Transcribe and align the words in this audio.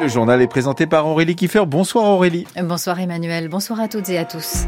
Le 0.00 0.08
journal 0.08 0.42
est 0.42 0.46
présenté 0.46 0.86
par 0.86 1.06
Aurélie 1.06 1.34
Kiefer. 1.36 1.64
Bonsoir 1.66 2.04
Aurélie. 2.04 2.46
Bonsoir 2.62 3.00
Emmanuel, 3.00 3.48
bonsoir 3.48 3.80
à 3.80 3.88
toutes 3.88 4.10
et 4.10 4.18
à 4.18 4.24
tous. 4.24 4.66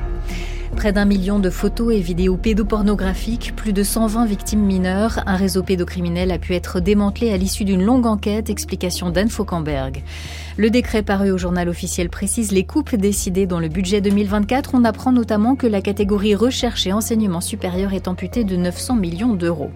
Près 0.78 0.92
d'un 0.92 1.06
million 1.06 1.40
de 1.40 1.50
photos 1.50 1.92
et 1.92 1.98
vidéos 1.98 2.36
pédopornographiques, 2.36 3.52
plus 3.56 3.72
de 3.72 3.82
120 3.82 4.26
victimes 4.26 4.62
mineures, 4.62 5.18
un 5.26 5.34
réseau 5.34 5.64
pédocriminel 5.64 6.30
a 6.30 6.38
pu 6.38 6.54
être 6.54 6.78
démantelé 6.78 7.32
à 7.32 7.36
l'issue 7.36 7.64
d'une 7.64 7.82
longue 7.82 8.06
enquête, 8.06 8.48
explication 8.48 9.10
d'Anne 9.10 9.28
Fauquemberg. 9.28 10.04
Le 10.56 10.70
décret 10.70 11.02
paru 11.02 11.32
au 11.32 11.38
journal 11.38 11.68
officiel 11.68 12.08
précise 12.08 12.52
les 12.52 12.62
coupes 12.62 12.94
décidées 12.94 13.46
dans 13.46 13.58
le 13.58 13.66
budget 13.66 14.00
2024. 14.00 14.70
On 14.74 14.84
apprend 14.84 15.10
notamment 15.10 15.56
que 15.56 15.66
la 15.66 15.82
catégorie 15.82 16.36
recherche 16.36 16.86
et 16.86 16.92
enseignement 16.92 17.40
supérieur 17.40 17.92
est 17.92 18.06
amputée 18.06 18.44
de 18.44 18.54
900 18.54 18.94
millions 18.94 19.34
d'euros. 19.34 19.72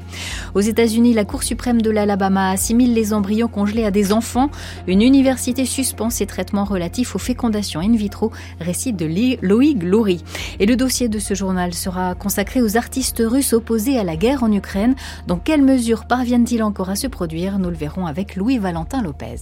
Aux 0.55 0.61
États-Unis, 0.61 1.15
la 1.15 1.25
Cour 1.25 1.43
suprême 1.43 1.83
de 1.83 1.91
l'Alabama 1.91 2.51
assimile 2.51 2.95
les 2.95 3.13
embryons 3.13 3.49
congelés 3.49 3.85
à 3.85 3.91
des 3.91 4.13
enfants. 4.13 4.51
Une 4.87 5.03
université 5.03 5.67
suspend 5.67 6.11
ses 6.11 6.27
traitements 6.27 6.65
relatifs 6.65 7.17
aux 7.17 7.21
fécondations 7.21 7.81
in 7.81 7.97
vitro, 7.97 8.31
récit 8.61 8.93
de 8.93 9.09
Loïc 9.43 9.83
Loury. 9.83 10.23
Et 10.61 10.67
le 10.67 10.77
dossier 10.77 10.92
de 11.01 11.19
ce 11.19 11.33
journal 11.33 11.73
sera 11.73 12.15
consacré 12.15 12.61
aux 12.61 12.77
artistes 12.77 13.23
russes 13.25 13.55
opposés 13.55 13.99
à 13.99 14.05
la 14.05 14.15
guerre 14.15 14.43
en 14.43 14.53
Ukraine. 14.53 14.95
Dans 15.27 15.39
quelles 15.39 15.63
mesures 15.63 16.05
parviennent-ils 16.05 16.63
encore 16.63 16.91
à 16.91 16.97
se 16.97 17.07
produire? 17.07 17.59
Nous 17.59 17.71
le 17.71 17.77
verrons 17.77 18.07
avec 18.07 18.37
Louis-Valentin 18.37 19.01
Lopez. 19.03 19.37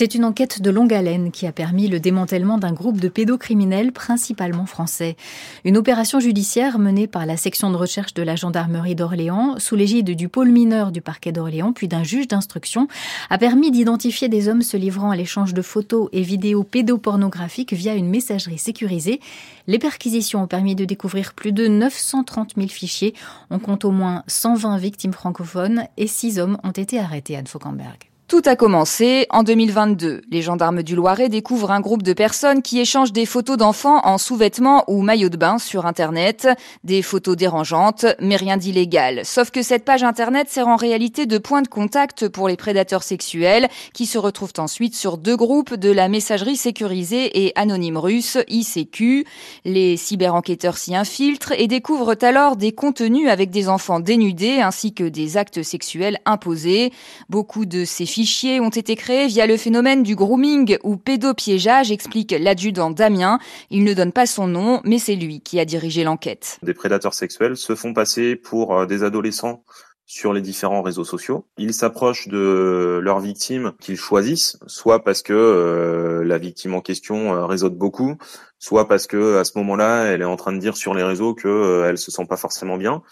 C'est 0.00 0.14
une 0.14 0.24
enquête 0.24 0.62
de 0.62 0.70
longue 0.70 0.94
haleine 0.94 1.32
qui 1.32 1.44
a 1.44 1.50
permis 1.50 1.88
le 1.88 1.98
démantèlement 1.98 2.56
d'un 2.56 2.72
groupe 2.72 3.00
de 3.00 3.08
pédocriminels 3.08 3.90
principalement 3.90 4.64
français. 4.64 5.16
Une 5.64 5.76
opération 5.76 6.20
judiciaire 6.20 6.78
menée 6.78 7.08
par 7.08 7.26
la 7.26 7.36
section 7.36 7.68
de 7.72 7.76
recherche 7.76 8.14
de 8.14 8.22
la 8.22 8.36
gendarmerie 8.36 8.94
d'Orléans, 8.94 9.58
sous 9.58 9.74
l'égide 9.74 10.14
du 10.14 10.28
pôle 10.28 10.50
mineur 10.50 10.92
du 10.92 11.00
parquet 11.00 11.32
d'Orléans, 11.32 11.72
puis 11.72 11.88
d'un 11.88 12.04
juge 12.04 12.28
d'instruction, 12.28 12.86
a 13.28 13.38
permis 13.38 13.72
d'identifier 13.72 14.28
des 14.28 14.48
hommes 14.48 14.62
se 14.62 14.76
livrant 14.76 15.10
à 15.10 15.16
l'échange 15.16 15.52
de 15.52 15.62
photos 15.62 16.08
et 16.12 16.22
vidéos 16.22 16.62
pédopornographiques 16.62 17.72
via 17.72 17.96
une 17.96 18.08
messagerie 18.08 18.58
sécurisée. 18.58 19.18
Les 19.66 19.80
perquisitions 19.80 20.44
ont 20.44 20.46
permis 20.46 20.76
de 20.76 20.84
découvrir 20.84 21.34
plus 21.34 21.50
de 21.50 21.66
930 21.66 22.52
000 22.56 22.68
fichiers. 22.68 23.14
On 23.50 23.58
compte 23.58 23.84
au 23.84 23.90
moins 23.90 24.22
120 24.28 24.76
victimes 24.76 25.12
francophones 25.12 25.86
et 25.96 26.06
6 26.06 26.38
hommes 26.38 26.58
ont 26.62 26.70
été 26.70 27.00
arrêtés 27.00 27.36
à 27.36 27.44
Fauquemberg. 27.44 28.08
Tout 28.28 28.42
a 28.44 28.56
commencé 28.56 29.26
en 29.30 29.42
2022. 29.42 30.20
Les 30.30 30.42
gendarmes 30.42 30.82
du 30.82 30.94
Loiret 30.94 31.30
découvrent 31.30 31.70
un 31.70 31.80
groupe 31.80 32.02
de 32.02 32.12
personnes 32.12 32.60
qui 32.60 32.78
échangent 32.78 33.14
des 33.14 33.24
photos 33.24 33.56
d'enfants 33.56 34.04
en 34.04 34.18
sous-vêtements 34.18 34.84
ou 34.86 35.00
maillots 35.00 35.30
de 35.30 35.38
bain 35.38 35.56
sur 35.56 35.86
Internet. 35.86 36.46
Des 36.84 37.00
photos 37.00 37.38
dérangeantes, 37.38 38.04
mais 38.20 38.36
rien 38.36 38.58
d'illégal. 38.58 39.22
Sauf 39.24 39.50
que 39.50 39.62
cette 39.62 39.86
page 39.86 40.02
Internet 40.02 40.50
sert 40.50 40.68
en 40.68 40.76
réalité 40.76 41.24
de 41.24 41.38
point 41.38 41.62
de 41.62 41.68
contact 41.68 42.28
pour 42.28 42.48
les 42.48 42.58
prédateurs 42.58 43.02
sexuels 43.02 43.66
qui 43.94 44.04
se 44.04 44.18
retrouvent 44.18 44.52
ensuite 44.58 44.94
sur 44.94 45.16
deux 45.16 45.36
groupes 45.36 45.72
de 45.72 45.90
la 45.90 46.08
messagerie 46.08 46.58
sécurisée 46.58 47.46
et 47.46 47.54
anonyme 47.58 47.96
russe 47.96 48.36
ICQ. 48.46 49.24
Les 49.64 49.96
cyberenquêteurs 49.96 50.76
s'y 50.76 50.94
infiltrent 50.94 51.52
et 51.52 51.66
découvrent 51.66 52.16
alors 52.20 52.56
des 52.56 52.72
contenus 52.72 53.30
avec 53.30 53.48
des 53.48 53.70
enfants 53.70 54.00
dénudés 54.00 54.60
ainsi 54.60 54.92
que 54.92 55.04
des 55.04 55.38
actes 55.38 55.62
sexuels 55.62 56.18
imposés. 56.26 56.92
Beaucoup 57.30 57.64
de 57.64 57.86
ces 57.86 58.17
fichiers 58.18 58.58
ont 58.58 58.68
été 58.68 58.96
créés 58.96 59.28
via 59.28 59.46
le 59.46 59.56
phénomène 59.56 60.02
du 60.02 60.16
grooming 60.16 60.76
ou 60.82 60.96
pédopiégeage, 60.96 61.92
explique 61.92 62.34
l'adjudant 62.36 62.90
Damien. 62.90 63.38
Il 63.70 63.84
ne 63.84 63.94
donne 63.94 64.10
pas 64.10 64.26
son 64.26 64.48
nom, 64.48 64.80
mais 64.82 64.98
c'est 64.98 65.14
lui 65.14 65.40
qui 65.40 65.60
a 65.60 65.64
dirigé 65.64 66.02
l'enquête. 66.02 66.58
Des 66.64 66.74
prédateurs 66.74 67.14
sexuels 67.14 67.56
se 67.56 67.76
font 67.76 67.94
passer 67.94 68.34
pour 68.34 68.76
euh, 68.76 68.86
des 68.86 69.04
adolescents 69.04 69.62
sur 70.04 70.32
les 70.32 70.40
différents 70.40 70.82
réseaux 70.82 71.04
sociaux. 71.04 71.46
Ils 71.58 71.72
s'approchent 71.72 72.26
de 72.26 72.98
leurs 73.00 73.20
victimes 73.20 73.74
qu'ils 73.78 73.98
choisissent, 73.98 74.58
soit 74.66 75.04
parce 75.04 75.22
que 75.22 75.32
euh, 75.32 76.24
la 76.24 76.38
victime 76.38 76.74
en 76.74 76.80
question 76.80 77.36
euh, 77.36 77.46
réseaute 77.46 77.76
beaucoup, 77.76 78.16
soit 78.58 78.88
parce 78.88 79.06
que 79.06 79.36
à 79.36 79.44
ce 79.44 79.56
moment-là, 79.58 80.06
elle 80.06 80.22
est 80.22 80.24
en 80.24 80.36
train 80.36 80.52
de 80.52 80.58
dire 80.58 80.76
sur 80.76 80.92
les 80.92 81.04
réseaux 81.04 81.34
qu'elle 81.34 81.84
elle 81.84 81.98
se 81.98 82.10
sent 82.10 82.26
pas 82.26 82.36
forcément 82.36 82.78
bien. 82.78 83.02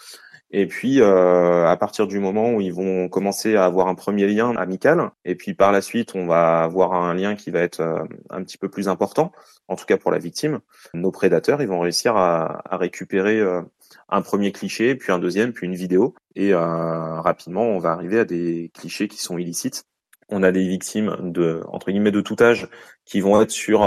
Et 0.51 0.65
puis, 0.65 1.01
euh, 1.01 1.67
à 1.67 1.75
partir 1.75 2.07
du 2.07 2.19
moment 2.19 2.53
où 2.53 2.61
ils 2.61 2.73
vont 2.73 3.09
commencer 3.09 3.57
à 3.57 3.65
avoir 3.65 3.87
un 3.87 3.95
premier 3.95 4.27
lien 4.27 4.55
amical, 4.55 5.11
et 5.25 5.35
puis 5.35 5.53
par 5.53 5.73
la 5.73 5.81
suite, 5.81 6.15
on 6.15 6.25
va 6.25 6.63
avoir 6.63 6.93
un 6.93 7.13
lien 7.13 7.35
qui 7.35 7.51
va 7.51 7.59
être 7.59 7.81
euh, 7.81 8.03
un 8.29 8.43
petit 8.43 8.57
peu 8.57 8.69
plus 8.69 8.87
important, 8.87 9.33
en 9.67 9.75
tout 9.75 9.85
cas 9.85 9.97
pour 9.97 10.09
la 10.09 10.19
victime, 10.19 10.59
nos 10.93 11.11
prédateurs, 11.11 11.61
ils 11.61 11.67
vont 11.67 11.81
réussir 11.81 12.15
à, 12.15 12.63
récupérer 12.71 13.41
euh, 13.41 13.61
un 14.07 14.21
premier 14.21 14.53
cliché, 14.53 14.95
puis 14.95 15.11
un 15.11 15.19
deuxième, 15.19 15.51
puis 15.51 15.67
une 15.67 15.75
vidéo, 15.75 16.15
et 16.35 16.53
euh, 16.53 17.19
rapidement, 17.19 17.63
on 17.63 17.79
va 17.79 17.91
arriver 17.91 18.19
à 18.19 18.25
des 18.25 18.71
clichés 18.73 19.09
qui 19.09 19.21
sont 19.21 19.37
illicites. 19.37 19.83
On 20.29 20.43
a 20.43 20.51
des 20.51 20.67
victimes 20.67 21.15
de 21.21 21.61
entre 21.67 21.89
guillemets 21.89 22.11
de 22.11 22.19
tout 22.19 22.35
âge 22.41 22.67
qui 23.05 23.21
vont 23.21 23.41
être 23.41 23.51
sur 23.51 23.79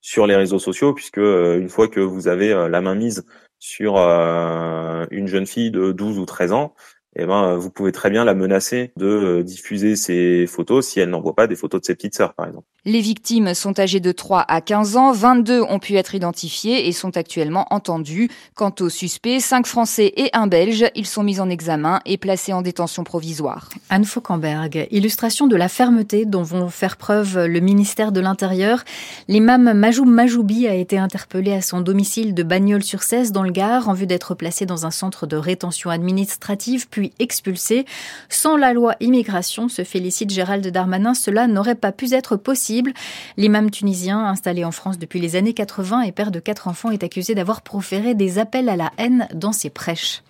sur 0.00 0.26
les 0.26 0.36
réseaux 0.36 0.58
sociaux, 0.58 0.94
puisque 0.94 1.18
une 1.18 1.68
fois 1.68 1.86
que 1.88 2.00
vous 2.00 2.28
avez 2.28 2.48
la 2.70 2.80
main 2.80 2.94
mise 2.94 3.26
sur 3.62 3.96
euh, 3.96 5.06
une 5.12 5.28
jeune 5.28 5.46
fille 5.46 5.70
de 5.70 5.92
12 5.92 6.18
ou 6.18 6.26
13 6.26 6.52
ans, 6.52 6.74
eh 7.14 7.26
ben, 7.26 7.56
vous 7.56 7.70
pouvez 7.70 7.92
très 7.92 8.10
bien 8.10 8.24
la 8.24 8.34
menacer 8.34 8.92
de 8.96 9.06
euh, 9.06 9.42
diffuser 9.42 9.96
ses 9.96 10.46
photos 10.46 10.86
si 10.86 11.00
elle 11.00 11.10
n'envoie 11.10 11.34
pas 11.34 11.46
des 11.46 11.56
photos 11.56 11.80
de 11.80 11.86
ses 11.86 11.94
petites 11.94 12.14
sœurs, 12.14 12.34
par 12.34 12.46
exemple. 12.46 12.66
Les 12.84 13.00
victimes 13.00 13.54
sont 13.54 13.78
âgées 13.78 14.00
de 14.00 14.10
3 14.10 14.44
à 14.48 14.60
15 14.60 14.96
ans, 14.96 15.12
22 15.12 15.60
ont 15.60 15.78
pu 15.78 15.94
être 15.94 16.14
identifiées 16.14 16.88
et 16.88 16.92
sont 16.92 17.16
actuellement 17.16 17.66
entendues. 17.70 18.28
Quant 18.56 18.74
aux 18.80 18.88
suspects, 18.88 19.38
5 19.38 19.66
Français 19.66 20.12
et 20.16 20.30
un 20.32 20.48
Belge, 20.48 20.86
ils 20.96 21.06
sont 21.06 21.22
mis 21.22 21.38
en 21.38 21.48
examen 21.48 22.00
et 22.06 22.16
placés 22.16 22.52
en 22.52 22.62
détention 22.62 23.04
provisoire. 23.04 23.68
Anne 23.88 24.04
Fauquemberg, 24.04 24.88
illustration 24.90 25.46
de 25.46 25.54
la 25.54 25.68
fermeté 25.68 26.24
dont 26.24 26.42
vont 26.42 26.70
faire 26.70 26.96
preuve 26.96 27.46
le 27.46 27.60
ministère 27.60 28.10
de 28.10 28.20
l'Intérieur. 28.20 28.82
L'imam 29.28 29.72
Majoub 29.74 30.06
Majoubi 30.06 30.66
a 30.66 30.74
été 30.74 30.98
interpellé 30.98 31.52
à 31.52 31.60
son 31.60 31.82
domicile 31.82 32.34
de 32.34 32.42
Bagnols-sur-Cèze 32.42 33.32
dans 33.32 33.44
le 33.44 33.52
Gard 33.52 33.88
en 33.88 33.94
vue 33.94 34.06
d'être 34.06 34.34
placé 34.34 34.66
dans 34.66 34.86
un 34.86 34.90
centre 34.90 35.26
de 35.26 35.36
rétention 35.36 35.90
administrative 35.90 36.88
puis 36.90 37.01
expulsé. 37.18 37.84
Sans 38.28 38.56
la 38.56 38.72
loi 38.72 38.94
immigration, 39.00 39.68
se 39.68 39.82
félicite 39.82 40.30
Gérald 40.30 40.66
Darmanin, 40.66 41.14
cela 41.14 41.46
n'aurait 41.46 41.74
pas 41.74 41.92
pu 41.92 42.12
être 42.12 42.36
possible. 42.36 42.92
L'imam 43.36 43.70
tunisien, 43.70 44.24
installé 44.24 44.64
en 44.64 44.72
France 44.72 44.98
depuis 44.98 45.20
les 45.20 45.36
années 45.36 45.54
80 45.54 46.02
et 46.02 46.12
père 46.12 46.30
de 46.30 46.40
quatre 46.40 46.68
enfants, 46.68 46.90
est 46.90 47.02
accusé 47.02 47.34
d'avoir 47.34 47.62
proféré 47.62 48.14
des 48.14 48.38
appels 48.38 48.68
à 48.68 48.76
la 48.76 48.92
haine 48.98 49.28
dans 49.34 49.52
ses 49.52 49.70
prêches. 49.70 50.22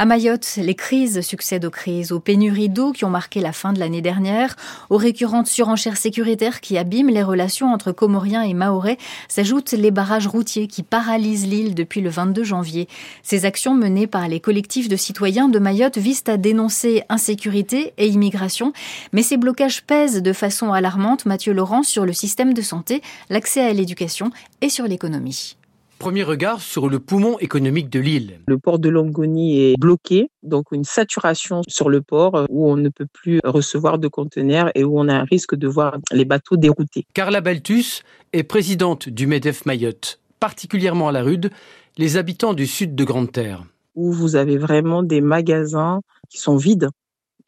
À 0.00 0.06
Mayotte, 0.06 0.56
les 0.56 0.74
crises 0.74 1.20
succèdent 1.20 1.66
aux 1.66 1.70
crises, 1.70 2.10
aux 2.10 2.20
pénuries 2.20 2.70
d'eau 2.70 2.92
qui 2.92 3.04
ont 3.04 3.10
marqué 3.10 3.38
la 3.42 3.52
fin 3.52 3.74
de 3.74 3.78
l'année 3.78 4.00
dernière, 4.00 4.56
aux 4.88 4.96
récurrentes 4.96 5.46
surenchères 5.46 5.98
sécuritaires 5.98 6.62
qui 6.62 6.78
abîment 6.78 7.10
les 7.10 7.22
relations 7.22 7.70
entre 7.70 7.92
Comoriens 7.92 8.40
et 8.40 8.54
Mahorais, 8.54 8.96
s'ajoutent 9.28 9.72
les 9.72 9.90
barrages 9.90 10.26
routiers 10.26 10.68
qui 10.68 10.82
paralysent 10.82 11.46
l'île 11.46 11.74
depuis 11.74 12.00
le 12.00 12.08
22 12.08 12.44
janvier. 12.44 12.88
Ces 13.22 13.44
actions 13.44 13.74
menées 13.74 14.06
par 14.06 14.26
les 14.26 14.40
collectifs 14.40 14.88
de 14.88 14.96
citoyens 14.96 15.50
de 15.50 15.58
Mayotte 15.58 15.98
visent 15.98 16.24
à 16.28 16.38
dénoncer 16.38 17.02
insécurité 17.10 17.92
et 17.98 18.06
immigration, 18.06 18.72
mais 19.12 19.22
ces 19.22 19.36
blocages 19.36 19.82
pèsent 19.82 20.22
de 20.22 20.32
façon 20.32 20.72
alarmante, 20.72 21.26
Mathieu 21.26 21.52
Laurent, 21.52 21.82
sur 21.82 22.06
le 22.06 22.14
système 22.14 22.54
de 22.54 22.62
santé, 22.62 23.02
l'accès 23.28 23.60
à 23.60 23.74
l'éducation 23.74 24.30
et 24.62 24.70
sur 24.70 24.86
l'économie. 24.86 25.58
Premier 26.00 26.22
regard 26.22 26.62
sur 26.62 26.88
le 26.88 26.98
poumon 26.98 27.38
économique 27.40 27.90
de 27.90 28.00
l'île. 28.00 28.40
Le 28.46 28.56
port 28.56 28.78
de 28.78 28.88
Longoni 28.88 29.60
est 29.60 29.78
bloqué, 29.78 30.30
donc 30.42 30.72
une 30.72 30.82
saturation 30.82 31.60
sur 31.68 31.90
le 31.90 32.00
port 32.00 32.36
euh, 32.36 32.46
où 32.48 32.70
on 32.70 32.78
ne 32.78 32.88
peut 32.88 33.06
plus 33.12 33.38
recevoir 33.44 33.98
de 33.98 34.08
conteneurs 34.08 34.70
et 34.74 34.82
où 34.82 34.98
on 34.98 35.08
a 35.08 35.14
un 35.14 35.24
risque 35.24 35.54
de 35.54 35.68
voir 35.68 35.98
les 36.10 36.24
bateaux 36.24 36.56
déroutés. 36.56 37.04
Carla 37.12 37.42
Baltus 37.42 38.02
est 38.32 38.44
présidente 38.44 39.10
du 39.10 39.26
MEDEF 39.26 39.66
Mayotte. 39.66 40.20
Particulièrement 40.40 41.10
à 41.10 41.12
la 41.12 41.22
Rude, 41.22 41.50
les 41.98 42.16
habitants 42.16 42.54
du 42.54 42.66
sud 42.66 42.94
de 42.94 43.04
Grande-Terre. 43.04 43.66
Où 43.94 44.10
vous 44.10 44.36
avez 44.36 44.56
vraiment 44.56 45.02
des 45.02 45.20
magasins 45.20 46.00
qui 46.30 46.38
sont 46.38 46.56
vides 46.56 46.88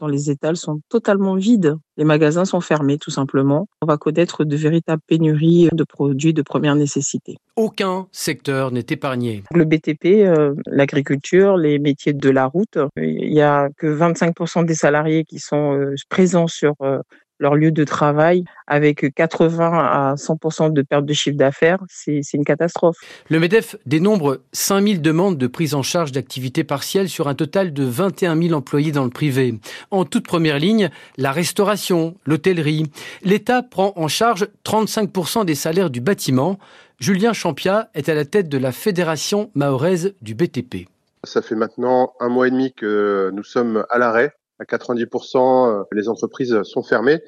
les 0.08 0.30
étals 0.30 0.56
sont 0.56 0.80
totalement 0.88 1.34
vides. 1.34 1.76
Les 1.96 2.04
magasins 2.04 2.44
sont 2.44 2.60
fermés 2.60 2.98
tout 2.98 3.10
simplement. 3.10 3.68
On 3.82 3.86
va 3.86 3.96
connaître 3.96 4.44
de 4.44 4.56
véritables 4.56 5.02
pénuries 5.06 5.68
de 5.72 5.84
produits 5.84 6.32
de 6.32 6.42
première 6.42 6.74
nécessité. 6.74 7.36
Aucun 7.56 8.06
secteur 8.12 8.72
n'est 8.72 8.86
épargné. 8.88 9.44
Le 9.52 9.64
BTP, 9.64 10.24
euh, 10.24 10.54
l'agriculture, 10.66 11.56
les 11.56 11.78
métiers 11.78 12.14
de 12.14 12.30
la 12.30 12.46
route, 12.46 12.78
il 12.96 13.30
n'y 13.30 13.42
a 13.42 13.68
que 13.76 13.86
25% 13.86 14.64
des 14.64 14.74
salariés 14.74 15.24
qui 15.24 15.38
sont 15.38 15.74
euh, 15.74 15.94
présents 16.08 16.46
sur 16.46 16.74
euh, 16.80 16.98
leur 17.42 17.56
lieu 17.56 17.72
de 17.72 17.84
travail 17.84 18.44
avec 18.68 19.12
80 19.14 19.72
à 19.72 20.14
100% 20.14 20.72
de 20.72 20.82
perte 20.82 21.04
de 21.04 21.12
chiffre 21.12 21.36
d'affaires, 21.36 21.80
c'est 21.88 22.22
une 22.32 22.44
catastrophe. 22.44 22.96
Le 23.28 23.40
MEDEF 23.40 23.76
dénombre 23.84 24.38
5000 24.52 25.02
demandes 25.02 25.36
de 25.36 25.46
prise 25.48 25.74
en 25.74 25.82
charge 25.82 26.12
d'activité 26.12 26.62
partielle 26.62 27.08
sur 27.08 27.26
un 27.26 27.34
total 27.34 27.72
de 27.72 27.84
21 27.84 28.40
000 28.40 28.54
employés 28.54 28.92
dans 28.92 29.04
le 29.04 29.10
privé. 29.10 29.58
En 29.90 30.04
toute 30.04 30.24
première 30.24 30.60
ligne, 30.60 30.88
la 31.18 31.32
restauration, 31.32 32.14
l'hôtellerie. 32.24 32.86
L'État 33.24 33.62
prend 33.62 33.92
en 33.96 34.06
charge 34.06 34.46
35% 34.64 35.44
des 35.44 35.56
salaires 35.56 35.90
du 35.90 36.00
bâtiment. 36.00 36.60
Julien 37.00 37.32
Champia 37.32 37.90
est 37.94 38.08
à 38.08 38.14
la 38.14 38.24
tête 38.24 38.48
de 38.48 38.58
la 38.58 38.70
Fédération 38.70 39.50
mahoraise 39.56 40.14
du 40.22 40.36
BTP. 40.36 40.86
Ça 41.24 41.42
fait 41.42 41.56
maintenant 41.56 42.12
un 42.20 42.28
mois 42.28 42.46
et 42.46 42.50
demi 42.52 42.72
que 42.72 43.30
nous 43.34 43.42
sommes 43.42 43.84
à 43.90 43.98
l'arrêt 43.98 44.32
à 44.58 44.64
90%, 44.64 45.84
les 45.92 46.08
entreprises 46.08 46.62
sont 46.62 46.82
fermées. 46.82 47.20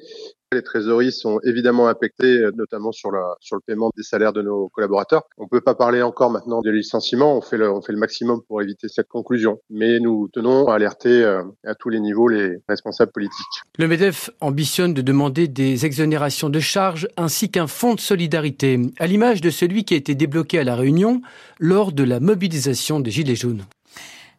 Les 0.51 0.61
trésoreries 0.61 1.11
sont 1.11 1.39
évidemment 1.43 1.87
impactées, 1.87 2.39
notamment 2.55 2.91
sur, 2.91 3.11
la, 3.11 3.35
sur 3.41 3.55
le 3.55 3.61
paiement 3.65 3.89
des 3.97 4.03
salaires 4.03 4.31
de 4.31 4.41
nos 4.41 4.69
collaborateurs. 4.69 5.23
On 5.37 5.43
ne 5.43 5.49
peut 5.49 5.59
pas 5.59 5.73
parler 5.73 6.01
encore 6.01 6.29
maintenant 6.29 6.61
de 6.61 6.69
licenciement. 6.69 7.35
On 7.35 7.41
fait, 7.41 7.57
le, 7.57 7.69
on 7.71 7.81
fait 7.81 7.91
le 7.91 7.97
maximum 7.97 8.41
pour 8.47 8.61
éviter 8.61 8.87
cette 8.87 9.07
conclusion. 9.07 9.57
Mais 9.69 9.99
nous 9.99 10.29
tenons 10.31 10.67
à 10.67 10.75
alerter 10.75 11.23
euh, 11.23 11.43
à 11.65 11.73
tous 11.73 11.89
les 11.89 11.99
niveaux 11.99 12.27
les 12.27 12.57
responsables 12.69 13.11
politiques. 13.11 13.45
Le 13.79 13.87
MEDEF 13.87 14.29
ambitionne 14.39 14.93
de 14.93 15.01
demander 15.01 15.47
des 15.47 15.85
exonérations 15.85 16.49
de 16.49 16.59
charges 16.59 17.07
ainsi 17.17 17.49
qu'un 17.49 17.67
fonds 17.67 17.95
de 17.95 17.99
solidarité, 17.99 18.79
à 18.99 19.07
l'image 19.07 19.41
de 19.41 19.49
celui 19.49 19.83
qui 19.83 19.95
a 19.95 19.97
été 19.97 20.13
débloqué 20.15 20.59
à 20.59 20.63
La 20.63 20.75
Réunion 20.75 21.21
lors 21.59 21.91
de 21.91 22.03
la 22.03 22.19
mobilisation 22.19 22.99
des 22.99 23.11
Gilets 23.11 23.35
jaunes. 23.35 23.63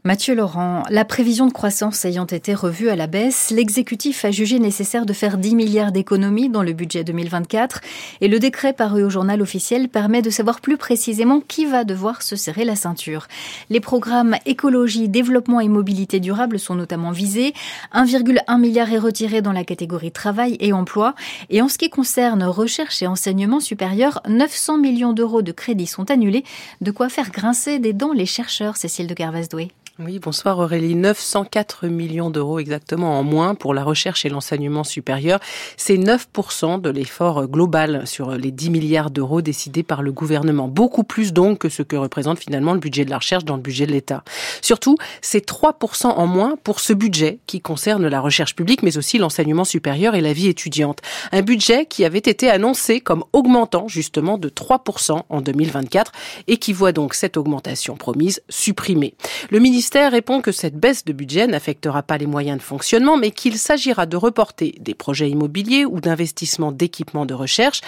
Mathieu 0.06 0.36
Laurent, 0.36 0.84
la 0.88 1.04
prévision 1.04 1.46
de 1.46 1.52
croissance 1.52 2.04
ayant 2.04 2.26
été 2.26 2.54
revue 2.54 2.90
à 2.90 2.94
la 2.94 3.08
baisse, 3.08 3.50
l'exécutif 3.50 4.24
a 4.24 4.30
jugé 4.30 4.60
nécessaire 4.60 5.04
de 5.04 5.12
faire 5.12 5.36
10 5.36 5.56
milliards 5.56 5.90
d'économies 5.90 6.48
dans 6.48 6.62
le 6.62 6.74
budget 6.74 7.02
2024 7.02 7.80
et 8.20 8.28
le 8.28 8.38
décret 8.38 8.72
paru 8.72 9.02
au 9.02 9.10
journal 9.10 9.42
officiel 9.42 9.88
permet 9.88 10.22
de 10.22 10.30
savoir 10.30 10.60
plus 10.60 10.76
précisément 10.76 11.40
qui 11.40 11.66
va 11.66 11.82
devoir 11.82 12.22
se 12.22 12.36
serrer 12.36 12.64
la 12.64 12.76
ceinture. 12.76 13.26
Les 13.68 13.80
programmes 13.80 14.36
écologie, 14.46 15.08
développement 15.08 15.58
et 15.58 15.66
mobilité 15.66 16.20
durable 16.20 16.60
sont 16.60 16.76
notamment 16.76 17.10
visés. 17.10 17.52
1,1 17.92 18.60
milliard 18.60 18.92
est 18.92 18.98
retiré 18.98 19.42
dans 19.42 19.50
la 19.50 19.64
catégorie 19.64 20.12
travail 20.12 20.56
et 20.60 20.72
emploi. 20.72 21.16
Et 21.50 21.60
en 21.60 21.68
ce 21.68 21.78
qui 21.78 21.90
concerne 21.90 22.44
recherche 22.44 23.02
et 23.02 23.08
enseignement 23.08 23.58
supérieur, 23.58 24.22
900 24.28 24.78
millions 24.78 25.12
d'euros 25.12 25.42
de 25.42 25.50
crédits 25.50 25.88
sont 25.88 26.12
annulés. 26.12 26.44
De 26.80 26.92
quoi 26.92 27.08
faire 27.08 27.32
grincer 27.32 27.80
des 27.80 27.92
dents 27.92 28.12
les 28.12 28.24
chercheurs, 28.26 28.76
Cécile 28.76 29.08
de 29.08 29.14
Carvasdoué. 29.14 29.72
Oui, 29.98 30.18
bonsoir 30.18 30.58
Aurélie. 30.58 30.94
904 30.94 31.86
millions 31.86 32.28
d'euros 32.28 32.58
exactement 32.58 33.18
en 33.18 33.22
moins 33.22 33.54
pour 33.54 33.72
la 33.72 33.82
recherche 33.82 34.26
et 34.26 34.28
l'enseignement 34.28 34.84
supérieur. 34.84 35.40
C'est 35.78 35.96
9% 35.96 36.82
de 36.82 36.90
l'effort 36.90 37.48
global 37.48 38.06
sur 38.06 38.32
les 38.32 38.50
10 38.50 38.68
milliards 38.68 39.10
d'euros 39.10 39.40
décidés 39.40 39.82
par 39.82 40.02
le 40.02 40.12
gouvernement. 40.12 40.68
Beaucoup 40.68 41.02
plus 41.02 41.32
donc 41.32 41.60
que 41.60 41.70
ce 41.70 41.80
que 41.80 41.96
représente 41.96 42.38
finalement 42.38 42.74
le 42.74 42.78
budget 42.78 43.06
de 43.06 43.10
la 43.10 43.16
recherche 43.16 43.46
dans 43.46 43.56
le 43.56 43.62
budget 43.62 43.86
de 43.86 43.92
l'État. 43.92 44.22
Surtout, 44.60 44.98
c'est 45.22 45.48
3% 45.48 46.08
en 46.08 46.26
moins 46.26 46.56
pour 46.62 46.80
ce 46.80 46.92
budget 46.92 47.38
qui 47.46 47.62
concerne 47.62 48.06
la 48.06 48.20
recherche 48.20 48.54
publique 48.54 48.82
mais 48.82 48.98
aussi 48.98 49.16
l'enseignement 49.16 49.64
supérieur 49.64 50.14
et 50.14 50.20
la 50.20 50.34
vie 50.34 50.48
étudiante. 50.48 50.98
Un 51.32 51.40
budget 51.40 51.86
qui 51.86 52.04
avait 52.04 52.18
été 52.18 52.50
annoncé 52.50 53.00
comme 53.00 53.24
augmentant 53.32 53.88
justement 53.88 54.36
de 54.36 54.50
3% 54.50 55.22
en 55.26 55.40
2024 55.40 56.12
et 56.48 56.58
qui 56.58 56.74
voit 56.74 56.92
donc 56.92 57.14
cette 57.14 57.38
augmentation 57.38 57.96
promise 57.96 58.42
supprimée. 58.50 59.14
Le 59.48 59.58
ministre 59.58 59.85
ministère 59.86 60.10
répond 60.10 60.40
que 60.40 60.50
cette 60.50 60.74
baisse 60.74 61.04
de 61.04 61.12
budget 61.12 61.46
n'affectera 61.46 62.02
pas 62.02 62.18
les 62.18 62.26
moyens 62.26 62.58
de 62.58 62.62
fonctionnement, 62.64 63.16
mais 63.16 63.30
qu'il 63.30 63.56
s'agira 63.56 64.04
de 64.04 64.16
reporter 64.16 64.74
des 64.80 64.94
projets 64.94 65.30
immobiliers 65.30 65.84
ou 65.84 66.00
d'investissements 66.00 66.72
d'équipements 66.72 67.24
de 67.24 67.34
recherche. 67.34 67.82